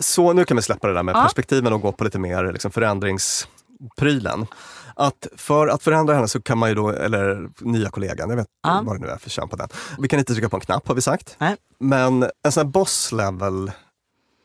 Så 0.00 0.32
nu 0.32 0.44
kan 0.44 0.56
vi 0.56 0.62
släppa 0.62 0.88
det 0.88 0.94
där 0.94 1.02
med 1.02 1.14
Ja. 1.16 1.22
perspektiven 1.22 1.72
och 1.72 1.80
gå 1.80 1.92
på 1.92 2.04
lite 2.04 2.18
mer 2.18 2.52
liksom, 2.52 2.70
förändringsprylen. 2.70 4.46
Att 4.94 5.26
för 5.36 5.68
att 5.68 5.82
förändra 5.82 6.14
henne 6.14 6.28
så 6.28 6.40
kan 6.42 6.58
man 6.58 6.68
ju 6.68 6.74
då, 6.74 6.90
eller 6.90 7.48
nya 7.60 7.90
kollegan, 7.90 8.30
jag 8.30 8.36
vet 8.36 8.46
Ja. 8.62 8.82
vad 8.86 8.96
det 9.00 9.06
nu 9.06 9.12
är 9.12 9.18
för 9.18 9.30
kön 9.30 9.48
på 9.48 9.56
den. 9.56 9.68
Vi 9.98 10.08
kan 10.08 10.18
inte 10.18 10.32
trycka 10.32 10.48
på 10.48 10.56
en 10.56 10.60
knapp 10.60 10.88
har 10.88 10.94
vi 10.94 11.00
sagt. 11.02 11.36
Nej. 11.38 11.56
Men 11.80 12.22
en 12.44 12.52
sån 12.52 12.60
här 12.66 12.70
boss 12.72 13.12
level 13.12 13.70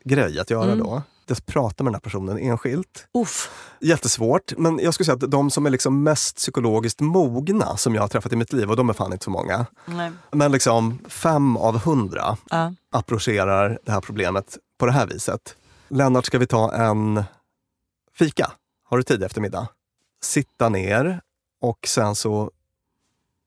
grej 0.05 0.39
att 0.39 0.49
göra 0.49 0.63
Mm. 0.63 0.79
då, 0.79 1.01
prata 1.45 1.83
med 1.83 1.91
den 1.91 1.95
här 1.95 1.99
personen 2.01 2.37
enskilt. 2.39 3.07
Uff. 3.13 3.49
Jättesvårt, 3.79 4.53
men 4.57 4.79
jag 4.79 4.93
skulle 4.93 5.05
säga 5.05 5.15
att 5.15 5.31
de 5.31 5.51
som 5.51 5.65
är 5.65 5.69
liksom 5.69 6.03
mest 6.03 6.35
psykologiskt 6.35 6.99
mogna 6.99 7.77
som 7.77 7.95
jag 7.95 8.01
har 8.01 8.07
träffat 8.07 8.33
i 8.33 8.35
mitt 8.35 8.53
liv, 8.53 8.69
och 8.69 8.75
de 8.75 8.89
är 8.89 8.93
fan 8.93 9.13
inte 9.13 9.23
så 9.25 9.31
många, 9.31 9.65
Nej. 9.85 10.11
men 10.31 10.51
liksom 10.51 10.99
fem 11.07 11.57
av 11.57 11.77
hundra 11.79 12.37
Ja. 12.49 12.73
approcherar 12.91 13.79
det 13.83 13.91
här 13.91 14.01
problemet 14.01 14.57
på 14.77 14.85
det 14.85 14.91
här 14.91 15.07
viset. 15.07 15.55
Lennart, 15.87 16.25
ska 16.25 16.37
vi 16.37 16.47
ta 16.47 16.73
en 16.73 17.23
fika? 18.17 18.51
Har 18.89 18.97
du 18.97 19.03
tid 19.03 19.21
i 19.21 19.25
eftermiddag? 19.25 19.67
Sitta 20.23 20.69
ner 20.69 21.21
och 21.61 21.79
sen 21.87 22.15
så 22.15 22.51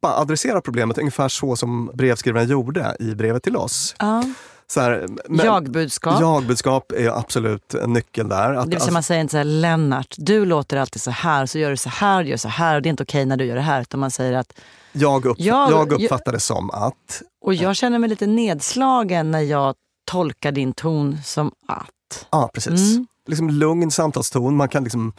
bara 0.03 0.15
adressera 0.15 0.61
problemet 0.61 0.99
ungefär 0.99 1.29
så 1.29 1.57
som 1.57 1.91
brevskrivaren 1.95 2.49
gjorde 2.49 2.97
i 3.01 3.15
brevet 3.15 3.43
till 3.43 3.57
oss. 3.57 3.95
Ja. 3.99 4.25
Så 4.69 4.81
här, 4.81 5.07
men- 5.29 5.47
Jag-budskap. 5.47 6.21
Jag-budskap 6.21 6.93
är 6.93 7.09
absolut 7.19 7.75
en 7.75 7.93
nyckel 7.93 8.29
där. 8.29 8.53
Att, 8.55 8.65
Det 8.65 8.71
vill 8.71 8.81
säga 8.81 8.93
man 8.93 9.03
säger 9.03 9.21
inte 9.21 9.31
så 9.33 9.37
här, 9.37 9.45
Lennart, 9.45 10.15
du 10.19 10.45
låter 10.45 10.77
alltid 10.77 11.03
så 11.03 11.11
här, 11.11 11.47
så 11.47 11.59
gör 11.59 11.71
du 11.71 11.77
så 11.77 11.89
här, 11.89 12.23
du 12.25 12.31
gör 12.31 12.37
så 12.37 12.49
här 12.49 12.77
och 12.77 12.83
det 12.83 12.89
är 12.89 12.91
inte 12.91 13.03
okej 13.03 13.27
när 13.27 13.37
du 13.37 13.45
gör 13.45 13.55
det 13.57 13.61
här. 13.63 13.81
Utan 13.81 14.01
man 14.01 14.11
säger 14.11 14.33
att, 14.33 14.53
jag, 14.93 15.27
upp, 15.27 15.37
Jag- 15.41 15.71
jag 15.73 15.93
uppfattar 15.93 16.33
det 16.33 16.41
som 16.41 16.71
att 16.71 17.23
och 17.45 17.55
jag 17.55 17.77
känner 17.77 17.99
mig 17.99 18.09
lite 18.11 18.27
nedslagen 18.27 19.31
när 19.31 19.41
jag 19.41 19.75
tolkar 20.11 20.53
din 20.53 20.73
ton 20.73 21.19
som 21.25 21.53
att. 21.69 22.27
Ja, 22.31 22.51
precis. 22.55 22.93
Mm. 22.95 23.07
Liksom 23.29 23.51
lugn 23.51 23.91
samtalston. 23.91 24.57
Man 24.57 24.69
kan 24.69 24.85
liksom, 24.85 25.13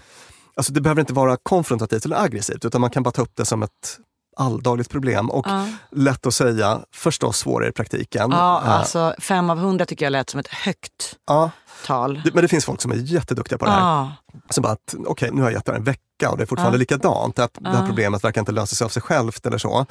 alltså 0.56 0.74
det 0.74 0.82
behöver 0.82 1.00
inte 1.02 1.14
vara 1.14 1.38
konfrontativt 1.44 2.06
eller 2.06 2.24
aggressivt 2.24 2.66
utan 2.66 2.82
man 2.82 2.90
kan 2.90 3.04
bara 3.04 3.12
ta 3.12 3.22
upp 3.22 3.32
det 3.36 3.46
som 3.46 3.64
ett 3.64 4.00
alldagligt 4.38 4.90
problem. 4.90 5.30
Och 5.30 5.48
Ja. 5.48 5.68
lätt 5.92 6.26
att 6.28 6.34
säga, 6.34 6.80
förstås 6.92 7.38
svårare 7.38 7.70
i 7.70 7.72
praktiken. 7.72 8.32
Ja, 8.32 8.62
Eh, 8.66 8.70
alltså 8.72 9.16
fem 9.20 9.50
av 9.50 9.58
hundra 9.58 9.86
tycker 9.86 10.06
jag 10.06 10.12
lät 10.12 10.30
som 10.30 10.40
ett 10.40 10.48
högt 10.48 11.16
ja. 11.28 11.52
tal. 11.86 12.22
Men 12.34 12.42
det 12.42 12.48
finns 12.48 12.66
folk 12.66 12.82
som 12.82 12.92
är 12.92 12.96
jätteduktiga 12.96 13.58
på 13.58 13.66
det 13.66 13.72
här. 13.72 13.80
Ja, 13.80 14.12
Som 14.50 14.62
bara 14.62 14.74
att, 14.74 14.96
okej 15.06 15.30
nu 15.34 15.42
har 15.42 15.50
jag 15.50 15.56
gett 15.58 15.66
det 15.66 15.76
en 15.76 15.84
vecka 15.84 16.30
och 16.32 16.38
det 16.38 16.44
är 16.44 16.46
fortfarande 16.46 16.78
Ja. 16.78 16.80
likadant. 16.80 17.36
Det 17.36 17.42
här, 17.42 17.50
det 17.54 17.70
här 17.70 17.82
Ja. 17.82 17.88
problemet 17.88 18.24
verkar 18.24 18.42
inte 18.42 18.52
lösa 18.52 18.76
sig 18.76 18.86
av 18.86 18.90
sig 18.90 19.02
självt 19.02 19.46
eller 19.46 19.58
så. 19.58 19.86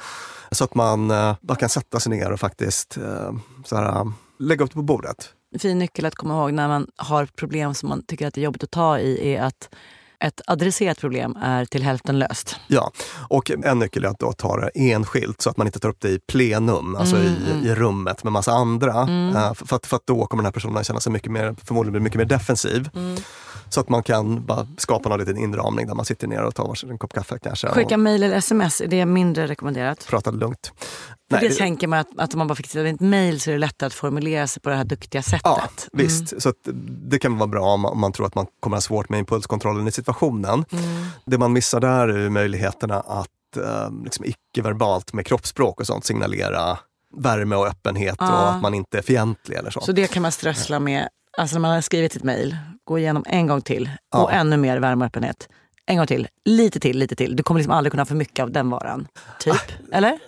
Så 0.51 0.63
att 0.63 0.75
man 0.75 1.11
eh, 1.11 1.35
bara 1.41 1.55
kan 1.57 1.69
sätta 1.69 1.99
sig 1.99 2.09
ner 2.09 2.31
och 2.31 2.39
faktiskt 2.39 2.97
eh, 2.97 3.31
så 3.65 3.75
här, 3.75 4.11
lägga 4.39 4.63
upp 4.65 4.69
det 4.71 4.75
på 4.75 4.81
bordet. 4.81 5.29
fin 5.59 5.79
nyckel 5.79 6.05
att 6.05 6.15
komma 6.15 6.33
ihåg 6.33 6.53
när 6.53 6.67
man 6.67 6.87
har 6.95 7.25
problem 7.25 7.73
som 7.73 7.89
man 7.89 8.03
tycker 8.05 8.27
att 8.27 8.33
det 8.33 8.41
är 8.41 8.43
jobbigt 8.43 8.63
att 8.63 8.71
ta 8.71 8.99
i 8.99 9.33
är 9.33 9.41
att 9.43 9.69
ett 10.25 10.41
adresserat 10.47 10.99
problem 10.99 11.35
är 11.41 11.65
till 11.65 11.83
hälften 11.83 12.19
löst. 12.19 12.59
Ja, 12.67 12.91
och 13.29 13.51
en 13.51 13.79
nyckel 13.79 14.05
är 14.05 14.09
att 14.09 14.19
då 14.19 14.31
ta 14.33 14.57
det 14.59 14.71
enskilt 14.75 15.41
så 15.41 15.49
att 15.49 15.57
man 15.57 15.67
inte 15.67 15.79
tar 15.79 15.89
upp 15.89 16.01
det 16.01 16.09
i 16.09 16.19
plenum, 16.19 16.95
alltså 16.95 17.15
Mm, 17.15 17.65
i, 17.65 17.67
i 17.67 17.75
rummet 17.75 18.23
med 18.23 18.33
massa 18.33 18.51
andra. 18.51 19.01
Eh, 19.01 19.53
för, 19.53 19.75
att, 19.75 19.85
för 19.85 19.95
att 19.95 20.07
då 20.07 20.25
kommer 20.25 20.43
den 20.43 20.45
här 20.45 20.51
personen 20.51 20.83
känna 20.83 20.99
sig 20.99 21.11
mycket 21.11 21.31
mer, 21.31 21.55
förmodligen 21.63 21.91
bli 21.91 22.01
mycket 22.01 22.17
mer 22.17 22.25
defensiv. 22.25 22.89
Mm. 22.95 23.17
Så 23.69 23.79
att 23.79 23.89
man 23.89 24.03
kan 24.03 24.45
bara 24.45 24.67
skapa 24.77 25.09
någon 25.09 25.19
liten 25.19 25.37
inramning 25.37 25.87
där 25.87 25.95
man 25.95 26.05
sitter 26.05 26.27
ner 26.27 26.43
och 26.43 26.55
tar 26.55 26.67
varsin 26.67 26.89
en 26.89 26.97
kopp 26.97 27.13
kaffe 27.13 27.39
kanske. 27.39 27.67
Skicka 27.67 27.97
mejl 27.97 28.23
eller 28.23 28.37
sms, 28.37 28.81
är 28.81 28.87
det 28.87 29.05
mindre 29.05 29.47
rekommenderat? 29.47 30.07
pratar 30.09 30.31
lugnt. 30.31 30.71
För 31.29 31.37
Nej, 31.37 31.49
det, 31.49 31.55
tänker 31.55 31.87
man 31.87 31.99
att, 31.99 32.07
att 32.17 32.33
om 32.33 32.37
man 32.37 32.47
bara 32.47 32.55
fick 32.55 32.67
skriva 32.69 32.89
ett 32.89 32.99
mejl 32.99 33.39
så 33.39 33.49
är 33.49 33.53
det 33.53 33.59
lättare 33.59 33.87
att 33.87 33.93
formulera 33.93 34.47
sig 34.47 34.61
på 34.61 34.69
det 34.69 34.75
här 34.75 34.83
duktiga 34.83 35.21
sättet. 35.21 35.41
Ja, 35.43 35.69
visst. 35.93 36.41
Så 36.41 36.53
det 37.09 37.19
kan 37.19 37.37
vara 37.37 37.47
bra 37.47 37.65
om 37.73 37.81
man, 37.81 37.91
om 37.91 37.99
man 37.99 38.11
tror 38.11 38.25
att 38.25 38.35
man 38.35 38.45
kommer 38.59 38.75
ha 38.77 38.81
svårt 38.81 39.09
med 39.09 39.19
impulskontrollen 39.19 39.87
i 39.87 39.91
situationen. 39.91 40.65
Det 41.25 41.37
man 41.37 41.53
missar 41.53 41.79
där 41.79 42.07
är 42.07 42.29
möjligheterna 42.29 42.99
att 42.99 43.57
eh, 43.57 43.89
liksom 44.03 44.25
icke-verbalt 44.25 45.13
med 45.13 45.25
kroppsspråk 45.25 45.79
och 45.79 45.87
sånt 45.87 46.05
signalera 46.05 46.77
värme 47.17 47.55
och 47.55 47.67
öppenhet 47.67 48.17
och 48.21 48.27
Ja. 48.27 48.47
att 48.47 48.61
man 48.61 48.73
inte 48.73 48.97
är 48.97 49.01
fientlig 49.01 49.57
eller 49.57 49.69
så. 49.71 49.81
Så 49.81 49.91
det 49.91 50.07
kan 50.11 50.21
man 50.21 50.31
strössla 50.31 50.79
med, 50.79 51.07
alltså 51.37 51.55
när 51.55 51.61
man 51.61 51.71
har 51.71 51.81
skrivit 51.81 52.13
sitt 52.13 52.23
mejl, 52.23 52.57
gå 52.83 52.99
igenom 52.99 53.23
en 53.27 53.47
gång 53.47 53.61
till 53.61 53.89
Ja. 54.11 54.23
och 54.23 54.33
ännu 54.33 54.57
mer 54.57 54.77
värme 54.79 55.03
och 55.05 55.07
öppenhet. 55.07 55.49
En 55.85 55.97
gång 55.97 56.07
till, 56.07 56.27
lite 56.45 56.79
till, 56.79 56.97
lite 56.99 57.15
till. 57.15 57.35
Du 57.35 57.43
kommer 57.43 57.59
liksom 57.59 57.73
aldrig 57.73 57.91
kunna 57.91 58.01
ha 58.01 58.05
för 58.05 58.15
mycket 58.15 58.43
av 58.43 58.51
den 58.51 58.69
varan. 58.69 59.07
Typ, 59.39 59.55
eller? 59.91 60.19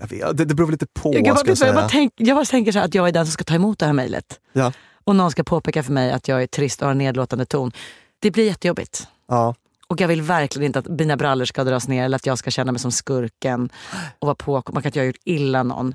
Jag 0.00 0.08
vet, 0.08 0.36
det, 0.36 0.44
det 0.44 0.54
beror 0.54 0.70
lite 0.70 0.86
på. 0.86 1.14
Jag, 1.14 1.24
bara, 1.36 1.46
jag, 1.46 1.58
jag, 1.58 1.74
bara 1.74 1.88
tänk, 1.88 2.12
jag 2.16 2.36
bara 2.36 2.44
tänker 2.44 2.72
så 2.72 2.78
att 2.78 2.94
jag 2.94 3.08
är 3.08 3.12
den 3.12 3.26
som 3.26 3.32
ska 3.32 3.44
ta 3.44 3.54
emot 3.54 3.78
det 3.78 3.86
här 3.86 3.92
mejlet. 3.92 4.40
Ja, 4.52 4.72
Och 5.04 5.16
någon 5.16 5.30
ska 5.30 5.44
påpeka 5.44 5.82
för 5.82 5.92
mig 5.92 6.12
att 6.12 6.28
jag 6.28 6.42
är 6.42 6.46
trist 6.46 6.80
och 6.80 6.86
har 6.86 6.92
en 6.92 6.98
nedlåtande 6.98 7.44
ton. 7.44 7.72
Det 8.18 8.30
blir 8.30 8.44
jättejobbigt. 8.46 9.08
ja. 9.28 9.54
Och 9.86 10.00
jag 10.00 10.08
vill 10.08 10.22
verkligen 10.22 10.66
inte 10.66 10.78
att 10.78 10.88
mina 10.88 11.16
brallor 11.16 11.44
ska 11.44 11.64
dras 11.64 11.88
ner 11.88 12.04
eller 12.04 12.16
att 12.16 12.26
jag 12.26 12.38
ska 12.38 12.50
känna 12.50 12.72
mig 12.72 12.78
som 12.78 12.92
skurken 12.92 13.70
och 14.18 14.26
vara 14.26 14.34
påkommad, 14.34 14.86
att 14.86 14.96
jag 14.96 15.02
har 15.02 15.06
gjort 15.06 15.16
illa 15.24 15.62
någon. 15.62 15.94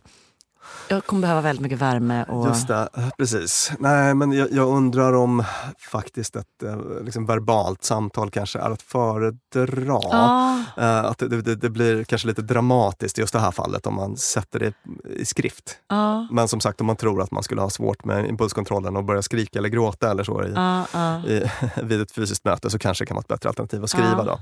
Jag 0.87 1.05
kommer 1.05 1.21
behöva 1.21 1.41
väldigt 1.41 1.61
mycket 1.61 1.79
värme. 1.79 2.23
Och... 2.23 2.47
Just 2.47 2.67
det, 2.67 2.89
precis. 3.17 3.71
Nej, 3.79 4.13
men 4.13 4.31
jag, 4.31 4.51
jag 4.51 4.67
undrar 4.67 5.13
om 5.13 5.43
faktiskt 5.77 6.35
ett 6.35 6.63
eh, 6.63 6.77
liksom 7.03 7.25
verbalt 7.25 7.83
samtal 7.83 8.31
kanske 8.31 8.59
är 8.59 8.71
att 8.71 8.81
föredra. 8.81 9.99
Ja. 10.11 10.63
Eh, 10.77 11.05
att 11.05 11.17
det, 11.17 11.41
det, 11.41 11.55
det 11.55 11.69
blir 11.69 12.03
kanske 12.03 12.27
lite 12.27 12.41
dramatiskt 12.41 13.17
i 13.17 13.21
just 13.21 13.33
det 13.33 13.39
här 13.39 13.51
fallet 13.51 13.87
om 13.87 13.95
man 13.95 14.17
sätter 14.17 14.59
det 14.59 14.73
i 15.09 15.25
skrift. 15.25 15.77
Ja, 15.89 16.27
Men 16.31 16.47
som 16.47 16.59
sagt, 16.59 16.81
om 16.81 16.87
man 16.87 16.95
tror 16.95 17.21
att 17.21 17.31
man 17.31 17.43
skulle 17.43 17.61
ha 17.61 17.69
svårt 17.69 18.05
med 18.05 18.29
impulskontrollen 18.29 18.95
och 18.95 19.03
börja 19.03 19.21
skrika 19.21 19.59
eller 19.59 19.69
gråta 19.69 20.11
eller 20.11 20.23
så 20.23 20.43
i, 20.43 20.53
ja. 20.55 21.21
i, 21.27 21.51
vid 21.83 22.01
ett 22.01 22.11
fysiskt 22.11 22.45
möte 22.45 22.69
så 22.69 22.79
kanske 22.79 23.03
det 23.03 23.07
kan 23.07 23.15
vara 23.15 23.21
ett 23.21 23.27
bättre 23.27 23.49
alternativ 23.49 23.83
att 23.83 23.89
skriva. 23.89 24.23
Då. 24.23 24.39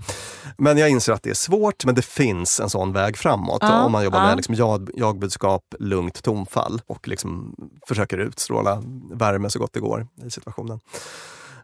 Men 0.57 0.77
jag 0.77 0.89
inser 0.89 1.13
att 1.13 1.23
det 1.23 1.29
är 1.29 1.33
svårt, 1.33 1.85
men 1.85 1.95
det 1.95 2.05
finns 2.05 2.59
en 2.59 2.69
sån 2.69 2.93
väg 2.93 3.17
framåt. 3.17 3.63
Om 3.63 3.91
man 3.91 4.03
jobbar 4.03 4.21
med 4.21 4.35
liksom 4.35 4.55
jag, 4.55 4.89
jagbudskap, 4.93 5.75
lugnt 5.79 6.12
tonfall 6.21 6.81
och 6.87 7.07
liksom 7.07 7.55
försöker 7.87 8.17
utstråla 8.17 8.83
värme 9.11 9.49
så 9.49 9.59
gott 9.59 9.73
det 9.73 9.79
går 9.79 10.07
i 10.25 10.31
situationen. 10.31 10.79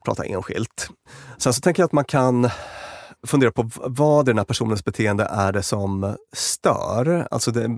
Prata 0.06 0.26
enskilt. 0.26 0.90
Sen 1.38 1.54
så 1.54 1.62
tänker 1.62 1.82
jag 1.82 1.86
att 1.86 1.94
man 1.94 2.06
kan 2.06 2.50
fundera 3.28 3.52
på 3.52 3.70
vad 3.76 4.28
i 4.28 4.32
den 4.32 4.38
här 4.38 4.46
personens 4.46 4.86
beteende 4.86 5.24
är 5.24 5.52
det 5.52 5.64
som 5.64 6.16
stör. 6.34 7.28
Alltså 7.32 7.52
det, 7.52 7.70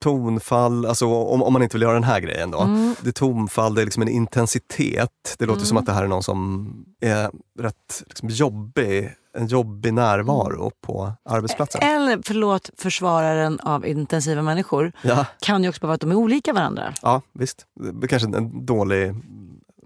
tonfall, 0.00 0.86
alltså 0.86 1.06
om, 1.06 1.42
om 1.42 1.52
man 1.52 1.62
inte 1.62 1.76
vill 1.76 1.82
göra 1.82 1.94
den 1.94 2.04
här 2.04 2.20
grejen 2.20 2.50
då. 2.50 2.60
Mm. 2.60 2.94
Det 3.00 3.08
är 3.08 3.12
tonfall, 3.12 3.74
det 3.74 3.82
är 3.82 3.84
liksom 3.84 4.02
en 4.02 4.08
intensitet. 4.08 5.36
Det 5.38 5.46
låter 5.46 5.64
som 5.64 5.76
att 5.76 5.86
det 5.86 5.92
här 5.92 6.04
är 6.04 6.08
någon 6.08 6.22
som 6.22 6.68
är 7.00 7.30
rätt 7.58 8.02
liksom 8.06 8.28
jobbig, 8.28 9.14
en 9.36 9.46
jobbig 9.46 9.94
närvaro 9.94 10.70
på 10.80 11.12
arbetsplatsen. 11.24 11.82
Eller, 11.82 12.20
förlåt, 12.24 12.70
försvararen 12.78 13.60
av 13.60 13.86
intensiva 13.86 14.42
människor 14.42 14.92
Ja, 15.02 15.26
kan 15.40 15.62
ju 15.62 15.68
också 15.68 15.86
vara 15.86 15.94
att 15.94 16.00
de 16.00 16.10
är 16.10 16.14
olika 16.14 16.52
varandra. 16.52 16.92
ja 17.02 17.22
visst. 17.32 17.66
Det 18.00 18.06
är 18.06 18.08
kanske 18.08 18.28
en 18.28 18.66
dålig 18.66 19.14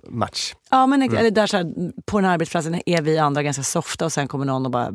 match. 0.09 0.55
Ja, 0.71 0.87
men 0.87 1.03
Mm. 1.03 1.17
eller 1.17 1.31
där 1.31 1.47
så 1.47 1.57
här, 1.57 1.73
på 2.07 2.19
den 2.19 2.25
här 2.25 2.33
arbetsplatsen 2.33 2.81
är 2.87 3.03
vi 3.03 3.19
andra 3.19 3.43
ganska 3.43 3.63
softa 3.63 4.05
och 4.05 4.13
sen 4.13 4.29
kommer 4.29 4.45
någon 4.45 4.65
och 4.67 4.71
bara 4.73 4.89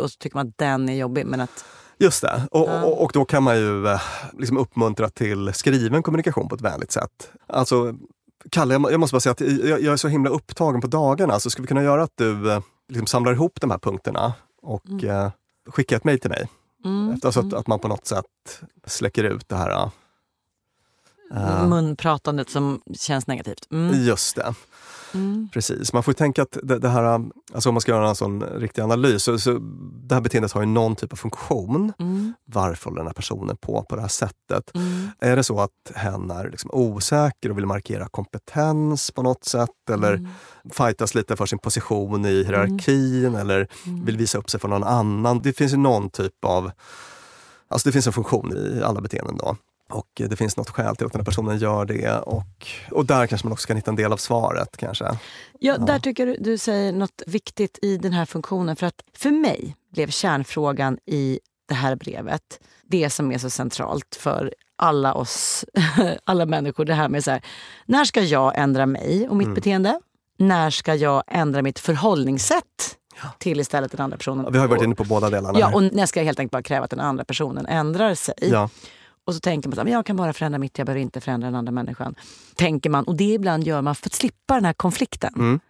och 0.00 0.10
så 0.10 0.16
tycker 0.18 0.36
man 0.36 0.48
att 0.48 0.58
den 0.58 0.88
är 0.88 0.94
jobbig. 0.94 1.26
Men 1.26 1.40
att, 1.40 1.64
Just 1.98 2.22
det. 2.22 2.42
Och, 2.50 2.68
Ja. 2.68 2.84
och, 2.84 3.02
och 3.02 3.10
då 3.14 3.24
kan 3.24 3.42
man 3.42 3.56
ju 3.56 3.86
eh, 3.86 4.00
liksom 4.38 4.58
uppmuntra 4.58 5.08
till 5.08 5.52
skriven 5.54 6.02
kommunikation 6.02 6.48
på 6.48 6.54
ett 6.54 6.60
vänligt 6.60 6.92
sätt. 6.92 7.30
Alltså, 7.46 7.94
Kalle, 8.50 8.74
jag 8.74 8.92
jag 8.92 9.00
måste 9.00 9.14
bara 9.14 9.20
säga 9.20 9.32
att 9.32 9.40
jag, 9.40 9.80
jag 9.82 9.92
är 9.92 9.96
så 9.96 10.08
himla 10.08 10.30
upptagen 10.30 10.80
på 10.80 10.86
dagarna, 10.86 11.40
så 11.40 11.50
skulle 11.50 11.62
vi 11.64 11.68
kunna 11.68 11.82
göra 11.82 12.02
att 12.02 12.12
du 12.14 12.52
eh, 12.52 12.60
liksom 12.88 13.06
samlar 13.06 13.32
ihop 13.32 13.60
de 13.60 13.70
här 13.70 13.78
punkterna 13.78 14.34
och 14.62 15.04
eh, 15.04 15.30
skickar 15.66 15.96
ett 15.96 16.04
mejl 16.04 16.20
till 16.20 16.30
mig? 16.30 16.48
mm, 16.84 17.12
Efter, 17.12 17.28
alltså 17.28 17.40
att, 17.40 17.52
att 17.52 17.66
man 17.66 17.78
på 17.78 17.88
något 17.88 18.06
sätt 18.06 18.62
släcker 18.86 19.24
ut 19.24 19.48
det 19.48 19.56
här. 19.56 19.90
eh, 21.34 21.66
munpratandet 21.68 22.50
som 22.50 22.80
känns 22.98 23.26
negativt. 23.26 23.68
Mm. 23.72 24.04
Just 24.04 24.36
det. 24.36 24.54
Mm. 25.16 25.48
Precis. 25.52 25.92
Man 25.92 26.02
får 26.02 26.12
tänka 26.12 26.42
att 26.42 26.58
det, 26.62 26.78
det 26.78 26.88
här, 26.88 27.02
alltså 27.54 27.68
om 27.68 27.74
man 27.74 27.80
ska 27.80 27.92
göra 27.92 28.08
en 28.08 28.14
sån 28.14 28.42
riktig 28.42 28.82
analys, 28.82 29.22
så, 29.22 29.38
så 29.38 29.58
det 30.08 30.14
här 30.14 30.20
beteendet 30.22 30.52
har 30.52 30.60
ju 30.60 30.66
någon 30.66 30.96
typ 30.96 31.12
av 31.12 31.16
funktion. 31.16 31.92
Mm. 31.98 32.34
Varför 32.44 32.84
håller 32.84 32.96
den 32.98 33.06
här 33.06 33.14
personen 33.14 33.56
på 33.56 33.82
på 33.88 33.94
det 33.96 34.02
här 34.02 34.08
sättet? 34.08 34.74
Mm. 34.74 35.08
Är 35.20 35.36
det 35.36 35.44
så 35.44 35.60
att 35.60 35.92
hen 35.94 36.30
är 36.30 36.50
liksom 36.50 36.70
osäker 36.72 37.50
och 37.50 37.58
vill 37.58 37.66
markera 37.66 38.08
kompetens 38.08 39.10
på 39.10 39.22
något 39.22 39.44
sätt? 39.44 39.70
Eller 39.90 40.14
Mm. 40.14 40.28
fightas 40.72 41.14
lite 41.14 41.36
för 41.36 41.46
sin 41.46 41.58
position 41.58 42.26
i 42.26 42.44
hierarkin? 42.44 43.34
Eller 43.34 43.68
Mm. 43.86 44.04
vill 44.04 44.16
visa 44.16 44.38
upp 44.38 44.50
sig 44.50 44.60
för 44.60 44.68
någon 44.68 44.84
annan? 44.84 45.40
Det 45.42 45.52
finns 45.52 45.72
ju 45.72 45.76
någon 45.76 46.10
typ 46.10 46.44
av... 46.44 46.70
Alltså 47.68 47.88
det 47.88 47.92
finns 47.92 48.06
en 48.06 48.12
funktion 48.12 48.52
i 48.56 48.82
alla 48.82 49.00
beteenden 49.00 49.36
då. 49.36 49.56
Och 49.88 50.08
det 50.14 50.36
finns 50.36 50.56
något 50.56 50.70
skäl 50.70 50.96
till 50.96 51.06
att 51.06 51.12
den 51.12 51.20
här 51.20 51.24
personen 51.24 51.58
gör 51.58 51.84
det. 51.84 52.18
Och, 52.18 52.66
och 52.90 53.06
där 53.06 53.26
kanske 53.26 53.46
man 53.46 53.52
också 53.52 53.66
kan 53.66 53.76
hitta 53.76 53.90
en 53.90 53.96
del 53.96 54.12
av 54.12 54.16
svaret 54.16 54.76
kanske. 54.76 55.18
Ja, 55.60 55.78
där 55.78 55.98
tycker 55.98 56.26
du, 56.26 56.36
du 56.40 56.58
säger 56.58 56.92
något 56.92 57.22
viktigt 57.26 57.78
i 57.82 57.96
den 57.96 58.12
här 58.12 58.26
funktionen. 58.26 58.76
För 58.76 58.86
att 58.86 59.02
för 59.12 59.30
mig 59.30 59.76
blev 59.92 60.10
kärnfrågan 60.10 60.98
i 61.06 61.40
det 61.68 61.74
här 61.74 61.96
brevet 61.96 62.60
det 62.88 63.10
som 63.10 63.32
är 63.32 63.38
så 63.38 63.50
centralt 63.50 64.16
för 64.20 64.54
alla 64.76 65.14
oss, 65.14 65.64
alla 66.24 66.46
människor. 66.46 66.84
Det 66.84 66.94
här 66.94 67.08
med 67.08 67.24
så 67.24 67.30
här, 67.30 67.42
när 67.86 68.04
ska 68.04 68.20
jag 68.20 68.52
ändra 68.56 68.86
mig 68.86 69.28
och 69.28 69.36
mitt 69.36 69.54
beteende? 69.54 70.00
När 70.38 70.70
ska 70.70 70.94
jag 70.94 71.22
ändra 71.26 71.62
mitt 71.62 71.78
förhållningssätt 71.78 72.96
till 73.38 73.60
istället 73.60 73.92
den 73.92 74.00
andra 74.00 74.16
personen? 74.16 74.52
Vi 74.52 74.58
har 74.58 74.68
varit 74.68 74.82
inne 74.82 74.94
på 74.94 75.04
båda 75.04 75.30
delarna. 75.30 75.58
Ja, 75.58 75.74
och 75.74 75.82
när 75.82 76.06
ska 76.06 76.20
jag 76.20 76.24
helt 76.24 76.40
enkelt 76.40 76.52
bara 76.52 76.62
kräva 76.62 76.84
att 76.84 76.90
den 76.90 77.00
andra 77.00 77.24
personen 77.24 77.66
ändrar 77.66 78.14
sig? 78.14 78.34
ja. 78.40 78.68
Och 79.26 79.34
så 79.34 79.40
tänker 79.40 79.68
man 79.68 79.78
att 79.78 79.90
jag 79.90 80.06
kan 80.06 80.16
bara 80.16 80.32
förändra 80.32 80.58
mitt, 80.58 80.78
jag 80.78 80.86
behöver 80.86 81.00
inte 81.00 81.20
förändra 81.20 81.46
den 81.46 81.54
andra 81.54 81.72
människan. 81.72 82.14
Tänker 82.54 82.90
man, 82.90 83.04
och 83.04 83.16
det 83.16 83.32
ibland 83.32 83.64
gör 83.64 83.82
man 83.82 83.94
för 83.94 84.08
att 84.08 84.14
slippa 84.14 84.54
den 84.54 84.64
här 84.64 84.72
konflikten. 84.72 85.32
Mm. 85.36 85.60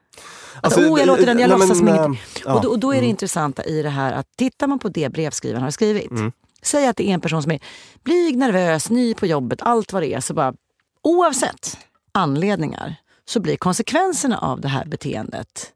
Alltså, 0.60 0.80
oh, 0.80 0.98
jag 0.98 1.06
låter 1.06 1.26
den, 1.26 1.38
jag 1.38 1.48
nej, 1.48 1.58
låtsas 1.58 1.78
som 1.78 1.86
men, 1.86 1.94
ingenting. 1.94 2.22
äh, 2.36 2.42
ja. 2.44 2.54
Och 2.54 2.62
då, 2.62 2.68
och 2.68 2.78
då 2.78 2.94
är 2.94 3.00
det 3.00 3.06
intressanta 3.06 3.64
i 3.64 3.82
det 3.82 3.88
här 3.88 4.12
att 4.12 4.36
tittar 4.36 4.66
man 4.66 4.78
på 4.78 4.88
det 4.88 5.08
brevskrivaren 5.08 5.62
har 5.62 5.70
skrivit. 5.70 6.10
Mm. 6.10 6.32
Säg 6.62 6.86
att 6.86 6.96
det 6.96 7.08
är 7.08 7.14
en 7.14 7.20
person 7.20 7.42
som 7.42 7.52
är 7.52 7.60
blyg, 8.04 8.36
nervös, 8.36 8.90
ny 8.90 9.14
på 9.14 9.26
jobbet, 9.26 9.62
allt 9.62 9.92
vad 9.92 10.02
det 10.02 10.14
är. 10.14 10.20
Så 10.20 10.34
bara, 10.34 10.54
oavsett 11.02 11.78
anledningar 12.12 12.94
så 13.24 13.40
blir 13.40 13.56
konsekvenserna 13.56 14.38
av 14.38 14.60
det 14.60 14.68
här 14.68 14.84
beteendet 14.84 15.72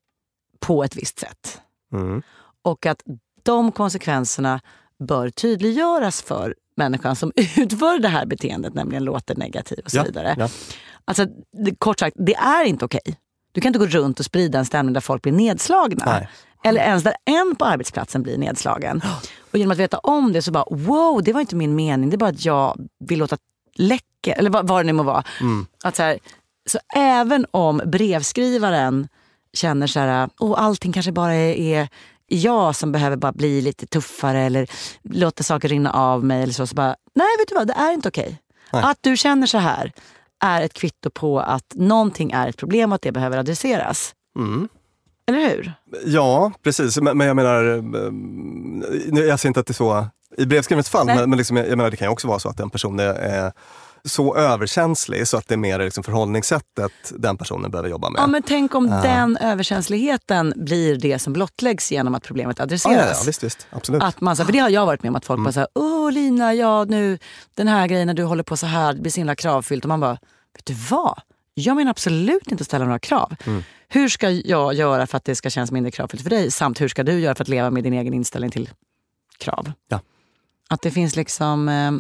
på 0.59 0.85
ett 0.85 0.97
visst 0.97 1.19
sätt. 1.19 1.61
Mm. 1.93 2.23
Och 2.63 2.87
att 2.87 3.03
de 3.43 3.73
konsekvenserna 3.73 4.61
bör 4.99 5.31
tydliggöras 5.31 6.23
för 6.23 6.55
människan 6.81 7.17
som 7.17 7.33
utför 7.57 7.99
det 7.99 8.09
här 8.09 8.27
beteendet, 8.27 8.75
nämligen 8.75 9.05
låter 9.05 9.35
negativ 9.35 9.79
och 9.85 9.91
så 9.91 9.97
Ja, 9.97 10.03
vidare. 10.05 10.35
ja. 10.39 10.49
Alltså, 11.05 11.27
kort 11.79 11.99
sagt, 12.01 12.17
det 12.19 12.35
är 12.35 12.65
inte 12.65 12.85
okej. 12.85 13.17
Du 13.53 13.61
kan 13.61 13.69
inte 13.69 13.79
gå 13.79 13.87
runt 13.87 14.19
och 14.21 14.25
sprida 14.25 14.59
en 14.59 14.65
stämning 14.65 14.93
där 14.93 15.01
folk 15.01 15.23
blir 15.23 15.33
nedslagna. 15.33 16.05
Nej. 16.07 16.29
Eller 16.65 16.81
ens 16.81 17.03
där 17.03 17.15
en 17.25 17.57
på 17.57 17.65
arbetsplatsen 17.65 18.23
blir 18.23 18.39
nedslagen. 18.39 19.01
Och 19.53 19.59
genom 19.59 19.73
att 19.73 19.79
veta 19.79 19.99
om 19.99 20.33
det 20.33 20.43
så 20.43 20.51
bara, 20.53 20.65
wow, 20.71 21.23
det 21.23 21.33
var 21.33 21.41
inte 21.41 21.57
min 21.57 21.75
mening. 21.75 22.11
Det 22.11 22.17
är 22.17 22.19
bara 22.19 22.31
att 22.31 22.45
jag 22.45 22.89
vill 23.05 23.19
låta 23.19 23.37
läcka, 23.75 24.33
eller 24.33 24.51
vad, 24.51 24.69
vad 24.69 24.79
det 24.81 24.87
nu 24.87 24.93
må 24.93 25.03
vara. 25.03 25.25
Mm. 25.41 25.67
Att 25.85 25.97
så, 25.97 26.03
här, 26.03 26.19
så 26.71 26.79
även 26.97 27.47
om 27.51 27.81
brevskrivaren 27.87 29.09
känner 29.53 29.87
så 29.87 30.01
här, 30.01 30.29
oh, 30.39 30.63
allting 30.63 30.93
kanske 30.93 31.13
bara 31.13 31.35
är, 31.35 31.55
är 31.55 31.89
jag 32.31 32.77
som 32.77 32.93
behöver 32.93 33.17
bara 33.17 33.33
bli 33.33 33.61
lite 33.61 33.87
tuffare 33.87 34.41
eller 34.41 34.71
låta 35.03 35.43
saker 35.43 35.69
rinna 35.69 35.93
av 35.93 36.25
mig. 36.25 36.43
Eller 36.43 36.53
så, 36.53 36.67
så 36.67 36.75
bara, 36.75 36.97
nej 37.15 37.29
vet 37.39 37.49
du 37.49 37.55
vad, 37.55 37.67
det 37.67 37.75
är 37.75 37.93
inte 37.93 38.09
okej. 38.09 38.41
Nej. 38.73 38.83
Att 38.85 38.99
du 39.01 39.17
känner 39.17 39.47
så 39.47 39.59
här 39.59 39.93
är 40.45 40.63
ett 40.63 40.75
kvitto 40.75 41.11
på 41.11 41.41
att 41.41 41.73
någonting 41.75 42.33
är 42.33 42.49
ett 42.49 42.57
problem 42.57 42.93
och 42.93 42.95
att 42.95 43.03
det 43.03 43.13
behöver 43.13 43.39
adresseras. 43.39 44.15
Mm. 44.39 44.69
Eller 45.29 45.51
hur? 45.51 45.73
Ja, 46.05 46.53
precis. 46.63 47.01
Men, 47.01 47.19
men 47.19 47.27
jag 47.27 47.37
menar, 47.37 47.65
eh, 47.65 49.27
jag 49.27 49.41
säger 49.41 49.47
inte 49.47 49.61
att 49.61 49.67
det 49.67 49.73
är 49.73 49.75
så 49.75 50.07
i 50.39 50.47
brevskrivets 50.47 50.91
fall, 50.91 51.07
Nej. 51.07 51.17
men, 51.17 51.31
men 51.31 51.37
liksom, 51.37 51.57
jag 51.57 51.69
jag 51.69 51.77
menar, 51.77 51.91
det 51.91 51.97
kan 51.97 52.07
ju 52.09 52.13
också 52.13 52.29
vara 52.29 52.39
så 52.39 52.49
att 52.49 52.61
en 52.61 52.71
person 52.71 53.01
är 53.01 53.53
så 54.05 54.37
överkänslig 54.37 55.29
så 55.29 55.37
att 55.37 55.49
det 55.49 55.55
är 55.55 55.59
mer 55.59 55.79
liksom 55.79 56.05
förhållningssättet 56.05 56.93
den 57.19 57.37
personen 57.37 57.71
behöver 57.71 57.89
jobba 57.91 58.11
med. 58.11 58.21
Ja, 58.21 58.27
men 58.27 58.43
tänk 58.43 58.75
om 58.75 58.87
den 58.87 59.37
överkänsligheten 59.37 60.53
blir 60.57 60.97
det 60.97 61.19
som 61.19 61.33
blottläggs 61.33 61.93
genom 61.93 62.15
att 62.15 62.23
problemet 62.23 62.59
ja, 62.59 62.63
adresseras. 62.65 62.97
ja, 62.97 63.15
ja, 63.19 63.23
visst, 63.27 63.45
visst. 63.45 63.67
Absolut. 63.71 64.03
Att 64.03 64.21
man, 64.21 64.37
för 64.37 64.53
det 64.53 64.59
har 64.59 64.69
jag 64.71 64.87
varit 64.87 65.03
med 65.03 65.11
om, 65.11 65.17
att 65.17 65.25
folk 65.25 65.37
Mm. 65.39 65.45
bara 65.45 65.53
såhär, 65.53 65.69
åh 65.75 66.13
Lina, 66.13 66.55
ja 66.55 66.85
nu 66.85 67.19
den 67.55 67.69
här 67.69 67.87
grejen 67.87 68.07
när 68.07 68.15
du 68.15 68.23
håller 68.25 68.43
på 68.43 68.57
så 68.57 68.67
här, 68.67 68.93
det 68.95 69.01
blir 69.01 69.13
så 69.13 69.21
himla 69.21 69.35
kravfyllt. 69.35 69.85
Och 69.85 69.89
man 69.89 70.01
bara, 70.01 70.19
vet 70.57 70.65
du 70.65 70.75
vad? 70.91 71.21
Jag 71.55 71.77
menar 71.77 71.91
absolut 71.91 72.49
inte 72.53 72.63
att 72.63 72.67
ställa 72.67 72.85
några 72.85 72.99
krav. 72.99 73.37
Mm. 73.47 73.63
Hur 73.89 74.09
ska 74.09 74.31
jag 74.31 74.75
göra 74.75 75.07
för 75.07 75.17
att 75.17 75.25
det 75.25 75.35
ska 75.37 75.51
kännas 75.51 75.71
mindre 75.73 75.91
kravfyllt 75.91 76.23
för 76.23 76.31
dig? 76.31 76.51
Samt 76.51 76.81
hur 76.81 76.89
ska 76.89 77.03
du 77.03 77.21
göra 77.21 77.35
för 77.35 77.45
att 77.45 77.49
leva 77.49 77.71
med 77.71 77.85
din 77.85 77.93
egen 77.93 78.15
inställning 78.15 78.51
till 78.51 78.71
krav? 79.39 79.73
Ja. 79.89 80.01
Att 80.69 80.83
det 80.83 80.91
finns 80.91 81.17
liksom... 81.17 81.69
Eh, 81.69 81.91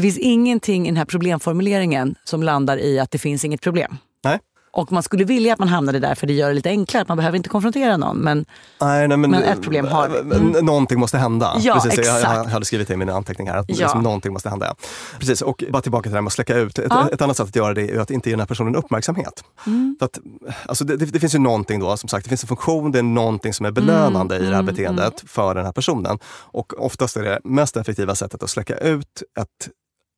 Det 0.00 0.02
finns 0.02 0.18
ingenting 0.18 0.86
i 0.86 0.90
den 0.90 0.96
här 0.96 1.04
problemformuleringen 1.04 2.14
som 2.24 2.42
landar 2.42 2.76
i 2.78 2.98
att 2.98 3.10
det 3.10 3.18
finns 3.18 3.44
inget 3.44 3.60
problem. 3.60 3.96
Nej. 4.24 4.38
Och 4.72 4.92
man 4.92 5.02
skulle 5.02 5.24
vilja 5.24 5.52
att 5.52 5.58
man 5.58 5.68
hamnade 5.68 5.98
där 5.98 6.14
för 6.14 6.26
det 6.26 6.32
gör 6.32 6.48
det 6.48 6.54
lite 6.54 6.68
enklare. 6.68 7.04
Man 7.08 7.16
behöver 7.16 7.36
inte 7.36 7.48
konfrontera 7.48 7.96
någon. 7.96 8.16
Men, 8.16 8.44
nej, 8.80 9.08
nej, 9.08 9.16
men, 9.18 9.30
men 9.30 9.42
ett 9.42 9.62
problem 9.62 9.86
har. 9.86 10.06
Mm. 10.06 10.64
Någonting 10.66 11.00
måste 11.00 11.18
hända. 11.18 11.56
Ja, 11.60 11.74
Precis, 11.74 11.98
exakt. 11.98 12.22
Jag, 12.22 12.36
jag 12.36 12.44
hade 12.44 12.64
skrivit 12.64 12.88
det 12.88 12.94
i 12.94 12.96
mina 12.96 13.12
anteckningar, 13.12 13.56
att 13.56 13.66
Ja. 13.68 13.74
liksom, 13.76 14.02
någonting 14.02 14.32
måste 14.32 14.48
hända. 14.48 14.74
Precis, 15.18 15.42
och 15.42 15.64
bara 15.70 15.82
tillbaka 15.82 16.02
till 16.02 16.10
det 16.10 16.16
här 16.16 16.22
med 16.22 16.26
att 16.26 16.32
släcka 16.32 16.56
ut. 16.56 16.78
Ett, 16.78 16.86
Ja. 16.90 17.08
ett 17.12 17.22
annat 17.22 17.36
sätt 17.36 17.48
att 17.48 17.56
göra 17.56 17.74
det 17.74 17.90
är 17.90 17.98
att 18.00 18.10
inte 18.10 18.28
ge 18.28 18.32
den 18.32 18.40
här 18.40 18.46
personen 18.46 18.76
uppmärksamhet. 18.76 19.44
Mm. 19.66 19.96
För 19.98 20.06
att, 20.06 20.18
alltså 20.66 20.84
det, 20.84 20.96
det, 20.96 21.06
det 21.06 21.20
finns 21.20 21.34
ju 21.34 21.38
någonting 21.38 21.80
då, 21.80 21.96
som 21.96 22.08
sagt, 22.08 22.24
det 22.24 22.28
finns 22.28 22.42
en 22.44 22.48
funktion, 22.48 22.92
det 22.92 22.98
är 22.98 23.02
någonting 23.02 23.54
som 23.54 23.66
är 23.66 23.70
belönande 23.70 24.34
Mm, 24.36 24.46
i 24.46 24.50
det 24.50 24.56
här 24.56 24.62
beteendet 24.62 25.22
för 25.26 25.54
den 25.54 25.64
här 25.64 25.72
personen. 25.72 26.18
Och 26.26 26.72
oftast 26.84 27.16
är 27.16 27.22
det 27.22 27.40
mest 27.44 27.76
effektiva 27.76 28.14
sättet 28.14 28.42
att 28.42 28.50
släcka 28.50 28.76
ut 28.76 29.22
ett 29.40 29.68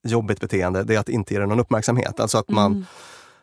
jobbigt 0.05 0.41
beteende, 0.41 0.83
det 0.83 0.95
är 0.95 0.99
att 0.99 1.09
inte 1.09 1.35
ge 1.35 1.41
det 1.41 1.47
någon 1.47 1.61
uppmärksamhet. 1.61 2.21
Alltså 2.21 2.38
att 2.38 2.49
man 2.49 2.87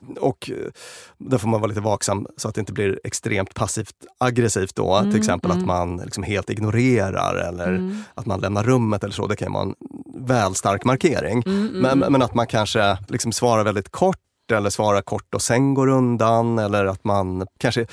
Mm. 0.01 0.17
och 0.19 0.49
eh, 0.53 0.71
där 1.17 1.37
får 1.37 1.47
man 1.47 1.61
vara 1.61 1.69
lite 1.69 1.81
vaksam 1.81 2.27
så 2.37 2.47
att 2.47 2.55
det 2.55 2.59
inte 2.59 2.73
blir 2.73 2.99
extremt 3.03 3.53
passivt 3.53 3.95
aggressivt 4.17 4.75
då. 4.75 4.95
Mm, 4.95 5.11
till 5.11 5.19
exempel 5.19 5.51
att 5.51 5.65
man 5.65 5.97
liksom 5.97 6.23
helt 6.23 6.49
ignorerar 6.49 7.35
eller 7.35 7.95
att 8.15 8.25
man 8.25 8.39
lämnar 8.39 8.63
rummet 8.63 9.03
eller 9.03 9.13
så. 9.13 9.27
Det 9.27 9.35
kan 9.35 9.53
vara 9.53 9.63
en 9.63 9.75
väl 10.15 10.55
stark 10.55 10.83
markering. 10.85 11.43
Mm, 11.45 11.67
Men, 11.67 11.99
men 12.11 12.21
att 12.21 12.33
man 12.33 12.47
kanske 12.47 12.97
liksom 13.07 13.31
svarar 13.31 13.63
väldigt 13.63 13.89
kort 13.89 14.17
eller 14.51 14.69
svarar 14.69 15.01
kort 15.01 15.35
och 15.35 15.41
sen 15.41 15.73
går 15.73 15.87
undan 15.87 16.59
eller 16.59 16.85
att 16.85 17.03
man 17.03 17.47
kanske 17.57 17.85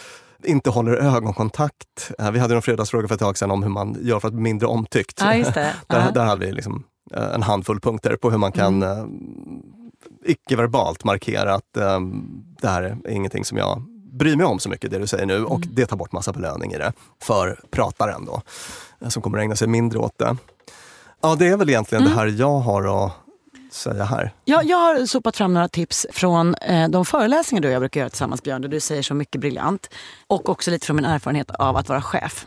inte 0.45 0.71
håller 0.71 0.93
ögonkontakt. 0.93 2.11
Eh, 2.19 2.31
Vi 2.31 2.39
hade 2.39 2.55
en 2.55 2.63
fredagsfråga 2.63 3.09
för 3.09 3.15
ett 3.15 3.21
tag 3.21 3.39
sedan 3.39 3.51
om 3.51 3.63
hur 3.63 3.71
man 3.71 3.97
gör 4.01 4.21
för 4.21 4.29
att 4.29 4.35
bli 4.35 4.43
mindre 4.43 4.67
omtyckt. 4.69 5.21
Ja, 5.21 5.35
just 5.35 5.55
det. 5.55 5.75
Där, 5.89 6.25
hade 6.25 6.47
vi 6.47 6.53
liksom 6.53 6.85
en 7.15 7.43
handfull 7.43 7.81
punkter 7.81 8.17
på 8.17 8.31
hur 8.31 8.39
man 8.39 8.53
kan 8.53 8.83
Mm. 8.83 8.99
eh, 8.99 10.31
icke-verbalt 10.31 11.05
markera 11.05 11.55
att 11.55 11.77
eh, 11.77 12.01
det 12.61 12.69
här 12.69 12.83
är 12.83 13.11
ingenting 13.11 13.45
som 13.45 13.59
jag 13.59 13.83
bryr 14.13 14.37
mig 14.37 14.47
om 14.47 14.59
så 14.59 14.69
mycket, 14.69 14.91
det 14.91 14.99
du 14.99 15.07
säger 15.07 15.27
nu. 15.27 15.45
Och 15.45 15.57
Mm. 15.57 15.69
det 15.75 15.87
tar 15.87 15.97
bort 15.97 16.13
massa 16.13 16.33
belöning 16.33 16.73
i 16.73 16.79
det 16.79 16.93
för 17.23 17.61
prataren 17.71 18.25
då, 18.25 18.43
eh, 19.01 19.09
som 19.09 19.23
kommer 19.23 19.39
ägna 19.39 19.57
sig 19.57 19.69
mindre 19.69 19.99
åt 19.99 20.19
det. 20.19 20.37
Ja, 21.21 21.35
det 21.35 21.47
är 21.49 21.57
väl 21.57 21.69
egentligen 21.69 22.05
Mm. 22.05 22.15
det 22.17 22.21
här 22.21 22.27
jag 22.27 22.59
har 22.59 23.07
att 23.07 23.13
säga 23.71 24.05
här. 24.05 24.33
Jag, 24.45 24.65
jag 24.65 24.77
har 24.77 25.07
sopat 25.07 25.37
fram 25.37 25.55
några 25.55 25.69
tips 25.69 26.07
från 26.13 26.55
eh, 26.55 26.89
de 26.89 27.05
föreläsningar 27.05 27.63
du 27.63 27.69
och 27.69 27.75
jag 27.75 27.81
brukar 27.83 28.01
göra 28.01 28.11
tillsammans 28.11 28.43
Björn, 28.43 28.63
där 28.63 28.69
du 28.69 28.81
säger 28.81 29.03
så 29.03 29.15
mycket 29.15 29.41
briljant. 29.41 29.91
Och 30.27 30.49
också 30.49 30.71
lite 30.71 30.87
från 30.87 30.97
min 30.97 31.05
erfarenhet 31.05 31.51
av 31.51 31.77
att 31.77 31.89
vara 31.89 32.03
chef. 32.03 32.47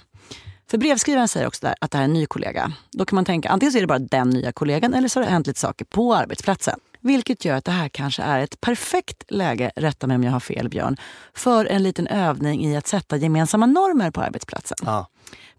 För 0.70 0.78
brevskrivaren 0.78 1.28
säger 1.28 1.48
också 1.48 1.66
där 1.66 1.76
att 1.82 1.92
det 1.92 1.98
här 1.98 2.04
är 2.04 2.08
en 2.08 2.14
ny 2.14 2.26
kollega. 2.26 2.74
Då 2.92 3.06
kan 3.06 3.16
man 3.16 3.26
tänka 3.26 3.50
antingen 3.50 3.72
så 3.72 3.78
är 3.78 3.82
det 3.82 3.88
bara 3.88 4.00
den 4.00 4.30
nya 4.30 4.52
kollegan 4.52 4.94
eller 4.94 5.08
så 5.08 5.20
har 5.20 5.26
det 5.26 5.32
hänt 5.32 5.48
lite 5.48 5.60
saker 5.60 5.86
på 5.86 6.16
arbetsplatsen. 6.16 6.80
Vilket 7.00 7.46
gör 7.46 7.56
att 7.56 7.66
det 7.66 7.72
här 7.72 7.90
kanske 7.90 8.24
är 8.24 8.40
ett 8.40 8.62
perfekt 8.62 9.24
läge, 9.28 9.72
rätta 9.76 10.08
mig 10.08 10.16
om 10.16 10.24
jag 10.24 10.32
har 10.32 10.40
fel 10.40 10.70
Björn, 10.70 10.98
för 11.34 11.66
en 11.66 11.84
liten 11.84 12.08
övning 12.08 12.66
i 12.66 12.78
att 12.78 12.88
sätta 12.88 13.18
gemensamma 13.18 13.66
normer 13.66 14.12
på 14.12 14.22
arbetsplatsen. 14.22 14.78
Ja. 14.86 15.08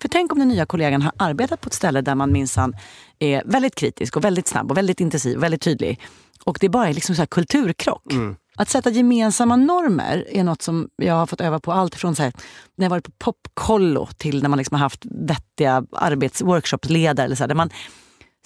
För 0.01 0.09
tänk 0.09 0.33
om 0.33 0.38
den 0.38 0.49
nya 0.49 0.66
kollegan 0.66 1.03
har 1.03 1.12
arbetat 1.16 1.61
på 1.61 1.66
ett 1.66 1.75
ställe 1.75 2.01
där 2.01 2.14
man 2.14 2.33
minsann 2.33 2.77
är 3.18 3.42
väldigt 3.46 3.75
kritisk 3.75 4.16
och 4.16 4.25
väldigt 4.25 4.49
snabb 4.49 4.70
och 4.70 4.77
väldigt 4.77 5.01
intensiv 5.01 5.37
och 5.37 5.42
väldigt 5.42 5.62
tydlig. 5.62 6.01
Och 6.44 6.59
det 6.61 6.68
bara 6.68 6.88
är 6.88 6.94
liksom 6.94 7.14
så 7.14 7.23
här 7.23 7.27
kulturkrock. 7.27 8.12
Att 8.61 8.68
sätta 8.68 8.90
gemensamma 8.90 9.57
normer 9.57 10.27
är 10.31 10.44
något 10.44 10.62
som 10.62 10.88
jag 10.96 11.14
har 11.14 11.27
fått 11.27 11.40
öva 11.40 11.61
på 11.61 11.73
allt 11.73 11.94
från 11.94 12.16
så 12.16 12.23
här, 12.23 12.33
när 12.75 12.85
jag 12.85 12.90
varit 12.90 13.05
på 13.05 13.11
popkollo 13.18 14.09
till 14.16 14.42
när 14.42 14.49
man 14.49 14.59
liksom 14.59 14.75
har 14.75 14.81
haft 14.81 15.05
vettiga 15.05 15.85
arbetsworkshopsledare. 15.92 17.25
Eller 17.25 17.37
så 17.37 17.42
här, 17.42 17.49
där 17.49 17.55
man 17.55 17.70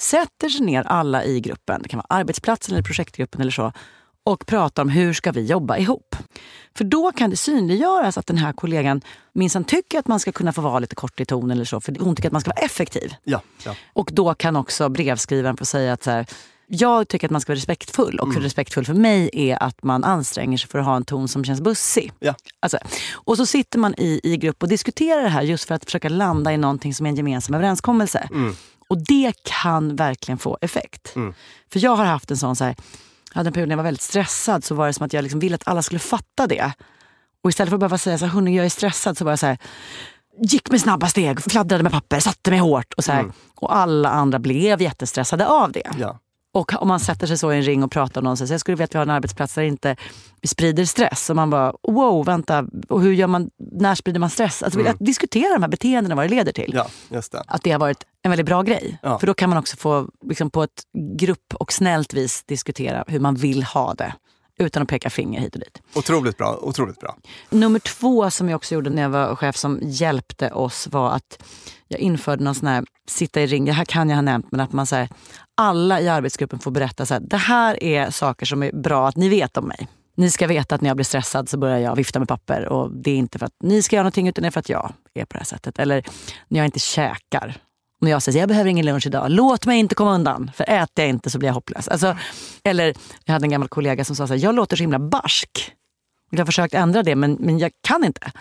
sätter 0.00 0.48
sig 0.48 0.66
ner 0.66 0.82
alla 0.82 1.24
i 1.24 1.40
gruppen, 1.40 1.82
det 1.82 1.88
kan 1.88 1.98
vara 1.98 2.20
arbetsplatsen 2.20 2.74
eller 2.74 2.82
projektgruppen 2.82 3.40
eller 3.40 3.50
så, 3.50 3.72
och 4.24 4.46
pratar 4.46 4.82
om 4.82 4.88
hur 4.88 5.12
ska 5.12 5.32
vi 5.32 5.44
jobba 5.44 5.76
ihop. 5.76 6.16
För 6.76 6.84
då 6.84 7.12
kan 7.12 7.30
det 7.30 7.36
synliggöras 7.36 8.18
att 8.18 8.26
den 8.26 8.38
här 8.38 8.52
kollegan 8.52 9.00
minsann 9.32 9.64
tycker 9.64 9.98
att 9.98 10.06
man 10.06 10.20
ska 10.20 10.32
kunna 10.32 10.52
få 10.52 10.60
vara 10.60 10.78
lite 10.78 10.94
kort 10.94 11.20
i 11.20 11.24
ton 11.24 11.50
eller 11.50 11.64
så, 11.64 11.80
för 11.80 11.96
hon 12.00 12.16
tycker 12.16 12.28
att 12.28 12.32
man 12.32 12.40
ska 12.40 12.50
vara 12.50 12.64
effektiv. 12.64 13.14
Ja, 13.24 13.40
ja. 13.64 13.74
Och 13.92 14.10
då 14.12 14.34
kan 14.34 14.56
också 14.56 14.88
brevskrivaren 14.88 15.56
få 15.56 15.64
säga 15.64 15.92
att 15.92 16.02
så 16.02 16.10
här, 16.10 16.26
jag 16.66 17.08
tycker 17.08 17.26
att 17.26 17.30
man 17.30 17.40
ska 17.40 17.50
vara 17.50 17.56
respektfull 17.56 18.18
och 18.18 18.34
respektfull 18.36 18.84
för 18.84 18.94
mig 18.94 19.30
är 19.32 19.62
att 19.62 19.82
man 19.82 20.04
anstränger 20.04 20.58
sig 20.58 20.68
för 20.68 20.78
att 20.78 20.84
ha 20.84 20.96
en 20.96 21.04
ton 21.04 21.28
som 21.28 21.44
känns 21.44 21.60
bussig. 21.60 22.12
Ja. 22.18 22.34
Alltså, 22.60 22.78
och 23.14 23.36
så 23.36 23.46
sitter 23.46 23.78
man 23.78 23.94
i, 23.98 24.20
i 24.22 24.36
grupp 24.36 24.62
och 24.62 24.68
diskuterar 24.68 25.22
det 25.22 25.28
här 25.28 25.42
just 25.42 25.64
för 25.64 25.74
att 25.74 25.84
försöka 25.84 26.08
landa 26.08 26.52
i 26.52 26.56
någonting 26.56 26.94
som 26.94 27.06
är 27.06 27.10
en 27.10 27.16
gemensam 27.16 27.54
överenskommelse. 27.54 28.28
Och 28.88 28.98
det 29.06 29.32
kan 29.42 29.96
verkligen 29.96 30.38
få 30.38 30.58
effekt. 30.60 31.14
För 31.72 31.80
jag 31.80 31.96
har 31.96 32.04
haft 32.04 32.30
en 32.30 32.36
sån, 32.36 32.56
så 32.56 32.64
här, 32.64 32.76
jag 33.30 33.36
hade 33.36 33.48
en 33.48 33.52
period 33.52 33.68
när 33.68 33.72
jag 33.72 33.76
var 33.76 33.84
väldigt 33.84 34.02
stressad 34.02 34.64
så 34.64 34.74
var 34.74 34.86
det 34.86 34.92
som 34.92 35.06
att 35.06 35.12
jag 35.12 35.22
liksom 35.22 35.40
ville 35.40 35.54
att 35.54 35.68
alla 35.68 35.82
skulle 35.82 35.98
fatta 35.98 36.46
det. 36.46 36.72
Och 37.42 37.50
istället 37.50 37.68
för 37.68 37.76
att 37.76 37.80
behöva 37.80 37.98
säga 37.98 38.18
så 38.18 38.26
här, 38.26 38.48
jag 38.48 38.66
är 38.66 38.70
stressad 38.70 39.18
så 39.18 39.24
var 39.24 39.32
jag 39.32 39.38
så 39.38 39.46
här, 39.46 39.58
gick 40.42 40.70
med 40.70 40.80
snabba 40.80 41.08
steg, 41.08 41.40
fladdrade 41.42 41.82
med 41.82 41.92
papper, 41.92 42.20
satte 42.20 42.50
mig 42.50 42.58
hårt. 42.58 42.94
Och, 42.94 43.04
så 43.04 43.12
här, 43.12 43.32
och 43.54 43.76
alla 43.76 44.08
andra 44.08 44.38
blev 44.38 44.82
jättestressade 44.82 45.46
av 45.46 45.72
det. 45.72 45.90
ja. 45.98 46.18
Och 46.54 46.82
om 46.82 46.88
man 46.88 47.00
sätter 47.00 47.26
sig 47.26 47.38
så 47.38 47.52
i 47.52 47.56
en 47.56 47.62
ring 47.62 47.82
och 47.82 47.90
pratar 47.90 48.20
om 48.20 48.24
någon, 48.24 48.36
så 48.36 48.44
jag 48.52 48.60
skulle 48.60 48.74
vilja 48.74 48.84
att 48.84 48.94
vi 48.94 48.98
har 48.98 49.02
en 49.02 49.10
arbetsplats 49.10 49.54
där 49.54 49.62
inte 49.62 49.96
vi 50.40 50.48
sprider 50.48 50.84
stress. 50.84 51.30
Och 51.30 51.36
man 51.36 51.50
bara, 51.50 51.72
wow, 51.82 52.24
vänta, 52.24 52.66
och 52.88 53.02
hur 53.02 53.12
gör 53.12 53.26
man, 53.26 53.50
när 53.72 53.94
sprider 53.94 54.20
man 54.20 54.30
stress? 54.30 54.62
Alltså, 54.62 54.80
Att 54.80 54.96
diskutera 55.00 55.54
de 55.54 55.62
här 55.62 55.70
beteendena, 55.70 56.14
vad 56.14 56.24
det 56.24 56.28
leder 56.28 56.52
till. 56.52 56.70
ja, 56.74 56.86
det. 57.08 57.42
Att 57.46 57.62
det 57.62 57.70
har 57.70 57.78
varit 57.78 58.04
en 58.22 58.30
väldigt 58.30 58.46
bra 58.46 58.62
grej. 58.62 58.98
Ja. 59.02 59.18
För 59.18 59.26
då 59.26 59.34
kan 59.34 59.50
man 59.50 59.58
också 59.58 59.76
få 59.76 60.08
liksom, 60.28 60.50
på 60.50 60.62
ett 60.62 60.82
grupp 61.18 61.54
och 61.54 61.72
snällt 61.72 62.14
vis 62.14 62.44
diskutera 62.44 63.04
hur 63.06 63.20
man 63.20 63.34
vill 63.34 63.62
ha 63.62 63.94
det. 63.94 64.14
Utan 64.58 64.82
att 64.82 64.88
peka 64.88 65.10
finger 65.10 65.40
hit 65.40 65.54
och 65.54 65.60
dit. 65.60 65.82
Otroligt 65.94 66.36
bra, 66.36 66.58
otroligt 66.62 67.00
bra. 67.00 67.16
Nummer 67.50 67.78
två 67.78 68.30
som 68.30 68.48
jag 68.48 68.56
också 68.56 68.74
gjorde 68.74 68.90
när 68.90 69.02
jag 69.02 69.08
var 69.10 69.36
chef 69.36 69.56
som 69.56 69.78
hjälpte 69.82 70.50
oss 70.50 70.88
var 70.90 71.10
att 71.10 71.42
jag 71.88 72.00
införde 72.00 72.44
någon 72.44 72.54
sån 72.54 72.68
här 72.68 72.84
sitta 73.08 73.40
i 73.40 73.46
ring, 73.46 73.64
det 73.64 73.72
här 73.72 73.84
kan 73.84 74.08
jag 74.08 74.16
ha 74.16 74.22
nämnt, 74.22 74.46
men 74.50 74.60
att 74.60 74.72
man 74.72 74.86
säger 74.86 75.08
alla 75.54 76.00
i 76.00 76.08
arbetsgruppen 76.08 76.58
får 76.58 76.70
berätta 76.70 77.06
så 77.06 77.14
här, 77.14 77.20
det 77.20 77.36
här 77.36 77.82
är 77.82 78.10
saker 78.10 78.46
som 78.46 78.62
är 78.62 78.72
bra 78.72 79.08
att 79.08 79.16
ni 79.16 79.28
vet 79.28 79.56
om 79.56 79.68
mig. 79.68 79.88
Ni 80.16 80.30
ska 80.30 80.46
veta 80.46 80.74
att 80.74 80.80
när 80.80 80.90
jag 80.90 80.96
blir 80.96 81.04
stressad 81.04 81.48
så 81.48 81.58
börjar 81.58 81.78
jag 81.78 81.96
vifta 81.96 82.18
med 82.18 82.28
papper 82.28 82.68
och 82.68 82.90
det 82.90 83.10
är 83.10 83.16
inte 83.16 83.38
för 83.38 83.46
att 83.46 83.54
ni 83.62 83.82
ska 83.82 83.96
göra 83.96 84.02
någonting 84.02 84.28
utan 84.28 84.42
det 84.42 84.48
är 84.48 84.50
för 84.50 84.60
att 84.60 84.68
jag 84.68 84.92
är 85.14 85.24
på 85.24 85.32
det 85.32 85.38
här 85.38 85.44
sättet. 85.44 85.78
Eller 85.78 86.04
när 86.48 86.60
jag 86.60 86.64
inte 86.64 86.78
käkar. 86.78 87.56
När 88.00 88.10
jag 88.10 88.22
säger 88.22 88.40
jag 88.40 88.48
behöver 88.48 88.70
ingen 88.70 88.86
lunch 88.86 89.06
idag, 89.06 89.30
låt 89.30 89.66
mig 89.66 89.78
inte 89.78 89.94
komma 89.94 90.14
undan. 90.14 90.50
För 90.54 90.64
äter 90.70 91.04
jag 91.04 91.08
inte 91.08 91.30
så 91.30 91.38
blir 91.38 91.48
jag 91.48 91.54
hopplös. 91.54 91.88
Alltså, 91.88 92.16
eller 92.64 92.94
jag 93.24 93.32
hade 93.32 93.44
en 93.44 93.50
gammal 93.50 93.68
kollega 93.68 94.04
som 94.04 94.16
sa 94.16 94.26
så 94.26 94.34
här, 94.34 94.40
jag 94.40 94.54
låter 94.54 94.76
så 94.76 94.82
himla 94.82 94.98
barsk. 94.98 95.72
Jag 96.30 96.38
har 96.38 96.46
försökt 96.46 96.74
ändra 96.74 97.02
det 97.02 97.16
men, 97.16 97.32
men 97.40 97.58
jag 97.58 97.72
kan 97.80 98.04
inte. 98.04 98.32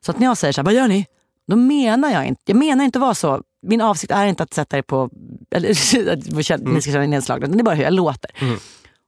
Så 0.00 0.10
att 0.10 0.18
när 0.18 0.26
jag 0.26 0.38
säger 0.38 0.52
så 0.52 0.60
här, 0.60 0.64
vad 0.64 0.74
gör 0.74 0.88
ni? 0.88 1.06
Då 1.46 1.56
menar 1.56 2.10
jag 2.10 2.26
inte, 2.26 2.42
jag 2.46 2.56
menar 2.56 2.84
inte 2.84 2.98
att 2.98 3.00
vara 3.00 3.14
så. 3.14 3.42
Min 3.62 3.80
avsikt 3.80 4.10
är 4.12 4.26
inte 4.26 4.42
att 4.42 4.54
sätta 4.54 4.78
er 4.78 4.82
på, 4.82 5.10
eller 5.50 5.70
att 6.12 6.24
ni 6.26 6.42
ska 6.82 6.92
känna 6.92 7.04
er 7.04 7.08
nedslagna, 7.08 7.46
utan 7.46 7.56
det 7.56 7.62
är 7.62 7.64
bara 7.64 7.74
hur 7.74 7.84
jag 7.84 7.92
låter. 7.92 8.30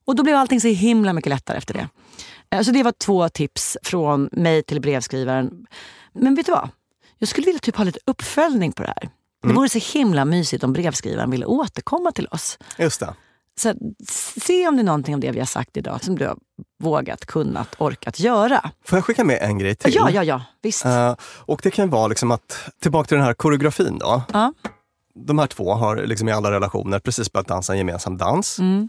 Och 0.04 0.16
då 0.16 0.22
blev 0.22 0.36
allting 0.36 0.60
så 0.60 0.68
himla 0.68 1.12
mycket 1.12 1.30
lättare 1.30 1.56
efter 1.58 1.74
det. 1.74 1.88
Eh, 2.50 2.62
Så 2.62 2.70
det 2.70 2.82
var 2.82 2.92
två 2.92 3.28
tips 3.28 3.76
från 3.82 4.28
mig 4.32 4.62
till 4.62 4.80
brevskrivaren. 4.80 5.66
Men 6.12 6.34
vet 6.34 6.46
du 6.46 6.52
vad? 6.52 6.68
Jag 7.18 7.28
skulle 7.28 7.44
vilja 7.44 7.58
typ 7.58 7.76
ha 7.76 7.84
lite 7.84 7.98
uppföljning 8.06 8.72
på 8.72 8.82
det 8.82 8.88
här. 8.88 9.08
Det 9.42 9.52
vore 9.52 9.68
så 9.68 9.78
himla 9.98 10.24
mysigt 10.24 10.64
om 10.64 10.72
brevskrivaren 10.72 11.30
ville 11.30 11.46
återkomma 11.46 12.12
till 12.12 12.26
oss. 12.30 12.58
Just 12.78 13.00
det. 13.00 13.14
Så 13.60 13.74
se 14.08 14.68
om 14.68 14.76
det 14.76 14.82
är 14.82 14.84
någonting 14.84 15.14
av 15.14 15.20
det 15.20 15.30
vi 15.30 15.38
har 15.38 15.46
sagt 15.46 15.76
idag 15.76 16.04
som 16.04 16.18
du 16.18 16.26
har 16.26 16.36
vågat, 16.82 17.26
kunnat, 17.26 17.68
orkat 17.78 18.20
göra. 18.20 18.70
Får 18.84 18.96
jag 18.96 19.04
skicka 19.04 19.24
med 19.24 19.38
en 19.42 19.58
grej 19.58 19.74
till? 19.74 19.94
Ja, 19.94 20.10
ja, 20.10 20.24
ja, 20.24 20.42
visst. 20.62 20.84
Eh, 20.84 21.14
och 21.22 21.60
det 21.62 21.70
kan 21.70 21.90
vara 21.90 22.06
liksom 22.06 22.30
att, 22.30 22.58
tillbaka 22.82 23.08
till 23.08 23.16
den 23.16 23.26
här 23.26 23.34
koreografin 23.34 23.98
då. 23.98 24.22
Ja. 24.32 24.52
De 25.14 25.38
här 25.38 25.46
två 25.46 25.74
har 25.74 25.96
liksom 25.96 26.28
i 26.28 26.32
alla 26.32 26.50
relationer 26.50 26.98
precis 26.98 27.32
börjat 27.32 27.48
dansa 27.48 27.72
en 27.72 27.78
gemensam 27.78 28.16
dans. 28.16 28.58
Mm. 28.58 28.88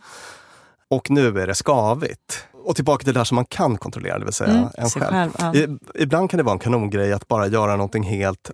Och 0.89 1.09
nu 1.09 1.27
är 1.39 1.47
det 1.47 1.55
skavigt. 1.55 2.47
Och 2.65 2.75
tillbaka 2.75 3.03
till 3.03 3.13
det 3.13 3.19
där 3.19 3.23
som 3.25 3.35
man 3.35 3.45
kan 3.45 3.77
kontrollera, 3.77 4.19
det 4.19 4.25
vill 4.25 4.33
säga 4.33 4.49
Mm, 4.51 4.67
en 4.77 4.89
själv. 4.89 5.11
själv, 5.11 5.31
ja. 5.39 5.55
I, 5.55 5.77
ibland 5.95 6.29
kan 6.29 6.37
det 6.37 6.43
vara 6.43 6.53
en 6.53 6.59
kanongrej 6.59 7.13
att 7.13 7.27
bara 7.27 7.47
göra 7.47 7.75
någonting 7.75 8.03
helt 8.03 8.51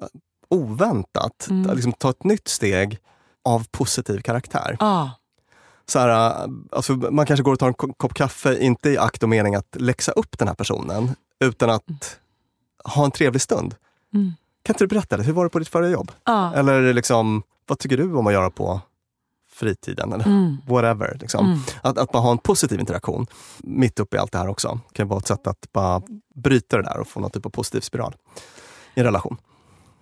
oväntat. 0.50 1.48
Mm. 1.50 1.76
Liksom 1.76 1.94
ta 1.94 2.10
ett 2.10 2.24
nytt 2.24 2.48
steg 2.48 2.98
av 3.46 3.68
positiv 3.72 4.22
karaktär. 4.22 4.78
Ja. 4.80 5.12
Så 5.90 6.00
här, 6.00 6.44
äh, 6.44 6.50
alltså 6.72 6.94
man 6.94 7.26
kanske 7.26 7.44
går 7.44 7.54
och 7.54 7.60
tar 7.60 7.68
en 7.68 7.74
ko- 7.74 7.94
kopp 7.98 8.14
kaffe, 8.14 8.58
inte 8.60 8.90
i 8.90 8.98
akt 8.98 9.24
och 9.24 9.30
mening 9.30 9.56
att 9.56 9.76
läxa 9.80 10.12
upp 10.12 10.38
den 10.38 10.48
här 10.48 10.56
personen, 10.56 11.16
utan 11.40 11.70
att 11.70 12.18
ha 12.84 13.06
en 13.06 13.12
trevlig 13.12 13.42
stund. 13.42 13.76
Mm. 14.14 14.34
Kan 14.64 14.74
inte 14.74 14.84
du 14.84 14.88
berätta, 14.88 15.18
det? 15.18 15.24
hur 15.24 15.34
var 15.34 15.44
det 15.44 15.50
på 15.50 15.60
ditt 15.60 15.68
förra 15.68 15.90
jobb? 15.90 16.12
Ja. 16.26 16.54
Eller 16.56 16.94
liksom, 16.94 17.44
vad 17.68 17.80
tycker 17.80 17.98
du 17.98 18.14
om 18.14 18.28
att 18.28 18.34
göra 18.34 18.50
på 18.50 18.82
fritiden? 19.52 20.14
Eller 20.14 20.26
Mm. 20.26 20.58
whatever. 20.68 21.18
Liksom. 21.22 21.46
Mm. 21.46 21.60
Att, 21.82 21.98
att 21.98 22.12
bara 22.12 22.24
ha 22.24 22.32
en 22.32 22.38
positiv 22.38 22.80
interaktion 22.80 23.28
mitt 23.58 24.00
uppe 24.00 24.18
i 24.18 24.20
allt 24.20 24.32
det 24.32 24.38
här 24.38 24.48
också. 24.48 24.80
kan 24.94 25.08
vara 25.08 25.20
ett 25.20 25.28
sätt 25.28 25.48
att 25.48 25.72
bara 25.72 26.02
bryta 26.36 26.78
det 26.78 26.84
där 26.84 27.00
och 27.00 27.08
få 27.08 27.20
någon 27.20 27.32
typ 27.32 27.46
av 27.46 27.50
positiv 27.50 27.82
spiral 27.82 28.16
i 28.96 29.00
en 29.00 29.06
relation. 29.06 29.38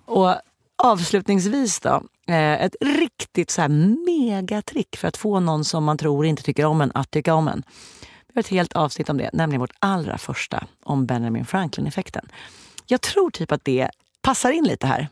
Och 0.05 0.35
Avslutningsvis 0.83 1.79
då, 1.79 2.03
eh, 2.27 2.63
ett 2.63 2.75
riktigt 2.81 3.51
så 3.51 3.61
här 3.61 3.69
megatrick 4.05 4.97
för 4.97 5.07
att 5.07 5.17
få 5.17 5.39
någon 5.39 5.65
som 5.65 5.83
man 5.83 5.97
tror 5.97 6.25
inte 6.25 6.43
tycker 6.43 6.65
om 6.65 6.81
en 6.81 6.91
att 6.93 7.11
tycka 7.11 7.33
om 7.33 7.47
en. 7.47 7.63
Vi 8.01 8.31
har 8.35 8.39
ett 8.39 8.47
helt 8.47 8.73
avsnitt 8.73 9.09
om 9.09 9.17
det, 9.17 9.29
nämligen 9.33 9.59
vårt 9.59 9.75
allra 9.79 10.17
första 10.17 10.67
om 10.83 11.05
Benjamin 11.05 11.45
Franklin-effekten. 11.45 12.29
Jag 12.85 13.01
tror 13.01 13.31
typ 13.31 13.51
att 13.51 13.65
det 13.65 13.89
passar 14.21 14.51
in 14.51 14.63
lite 14.63 14.87
här. 14.87 15.09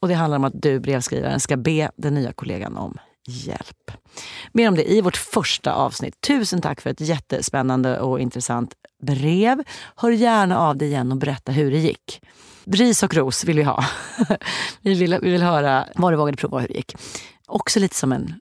Och 0.00 0.08
Det 0.08 0.14
handlar 0.14 0.36
om 0.36 0.44
att 0.44 0.62
du, 0.62 0.80
brevskrivaren, 0.80 1.40
ska 1.40 1.56
be 1.56 1.90
den 1.96 2.14
nya 2.14 2.32
kollegan 2.32 2.76
om 2.76 2.98
hjälp. 3.26 3.90
Mer 4.52 4.68
om 4.68 4.74
det 4.74 4.92
i 4.92 5.00
vårt 5.00 5.16
första 5.16 5.74
avsnitt. 5.74 6.20
Tusen 6.20 6.60
tack 6.60 6.80
för 6.80 6.90
ett 6.90 7.00
jättespännande 7.00 8.00
och 8.00 8.20
intressant 8.20 8.74
brev. 9.02 9.62
Hör 9.96 10.10
gärna 10.10 10.58
av 10.58 10.76
dig 10.76 10.88
igen 10.88 11.12
och 11.12 11.18
berätta 11.18 11.52
hur 11.52 11.70
det 11.70 11.78
gick. 11.78 12.20
Ris 12.64 13.02
och 13.02 13.14
ros 13.14 13.44
vill 13.44 13.56
vi 13.56 13.62
ha. 13.62 13.84
vi, 14.80 14.94
vill, 14.94 15.18
vi 15.22 15.30
vill 15.30 15.42
höra 15.42 15.86
vad 15.94 16.12
du 16.12 16.16
vågade 16.16 16.36
prova 16.36 16.56
och 16.56 16.60
hur 16.60 16.68
det 16.68 16.74
gick. 16.74 16.96
Också 17.46 17.80
lite 17.80 17.94
som 17.94 18.12
en 18.12 18.34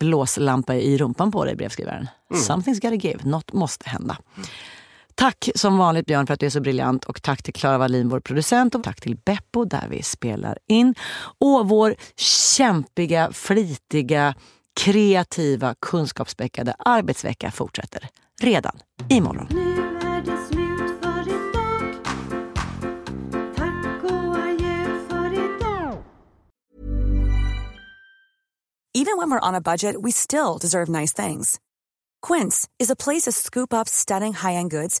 blåslampa 0.00 0.74
i 0.74 0.98
rumpan 0.98 1.32
på 1.32 1.44
dig, 1.44 1.56
brevskrivaren. 1.56 2.08
Mm. 2.30 2.42
Something's 2.42 2.80
gotta 2.80 2.94
give. 2.94 3.18
Något 3.24 3.52
måste 3.52 3.90
hända. 3.90 4.16
Tack 5.18 5.48
som 5.54 5.78
vanligt 5.78 6.06
Björn 6.06 6.26
för 6.26 6.34
att 6.34 6.40
du 6.40 6.46
är 6.46 6.50
så 6.50 6.60
briljant 6.60 7.04
och 7.04 7.22
tack 7.22 7.42
till 7.42 7.54
Klara 7.54 7.78
Wallin, 7.78 8.08
vår 8.08 8.20
producent 8.20 8.74
och 8.74 8.84
tack 8.84 9.00
till 9.00 9.16
Beppo 9.24 9.64
där 9.64 9.88
vi 9.90 10.02
spelar 10.02 10.58
in. 10.68 10.94
Och 11.38 11.68
vår 11.68 11.94
kämpiga, 12.56 13.32
flitiga, 13.32 14.34
kreativa, 14.80 15.74
kunskapsspäckade 15.80 16.74
arbetsvecka 16.78 17.50
fortsätter 17.50 18.08
redan 18.42 18.78
imorgon. 19.10 19.48
Even 28.94 29.18
when 29.18 29.30
we're 29.30 29.48
on 29.48 29.54
a 29.54 29.60
budget 29.60 29.96
we 30.04 30.12
still 30.12 30.58
deserve 30.60 30.88
nice 30.88 31.26
things. 31.26 31.60
Quince 32.28 32.68
is 32.78 32.90
a 32.90 32.96
place 32.96 33.22
to 33.24 33.32
scoop 33.32 33.72
up 33.72 33.88
stunning 33.88 34.32
high-end 34.32 34.70
goods 34.70 35.00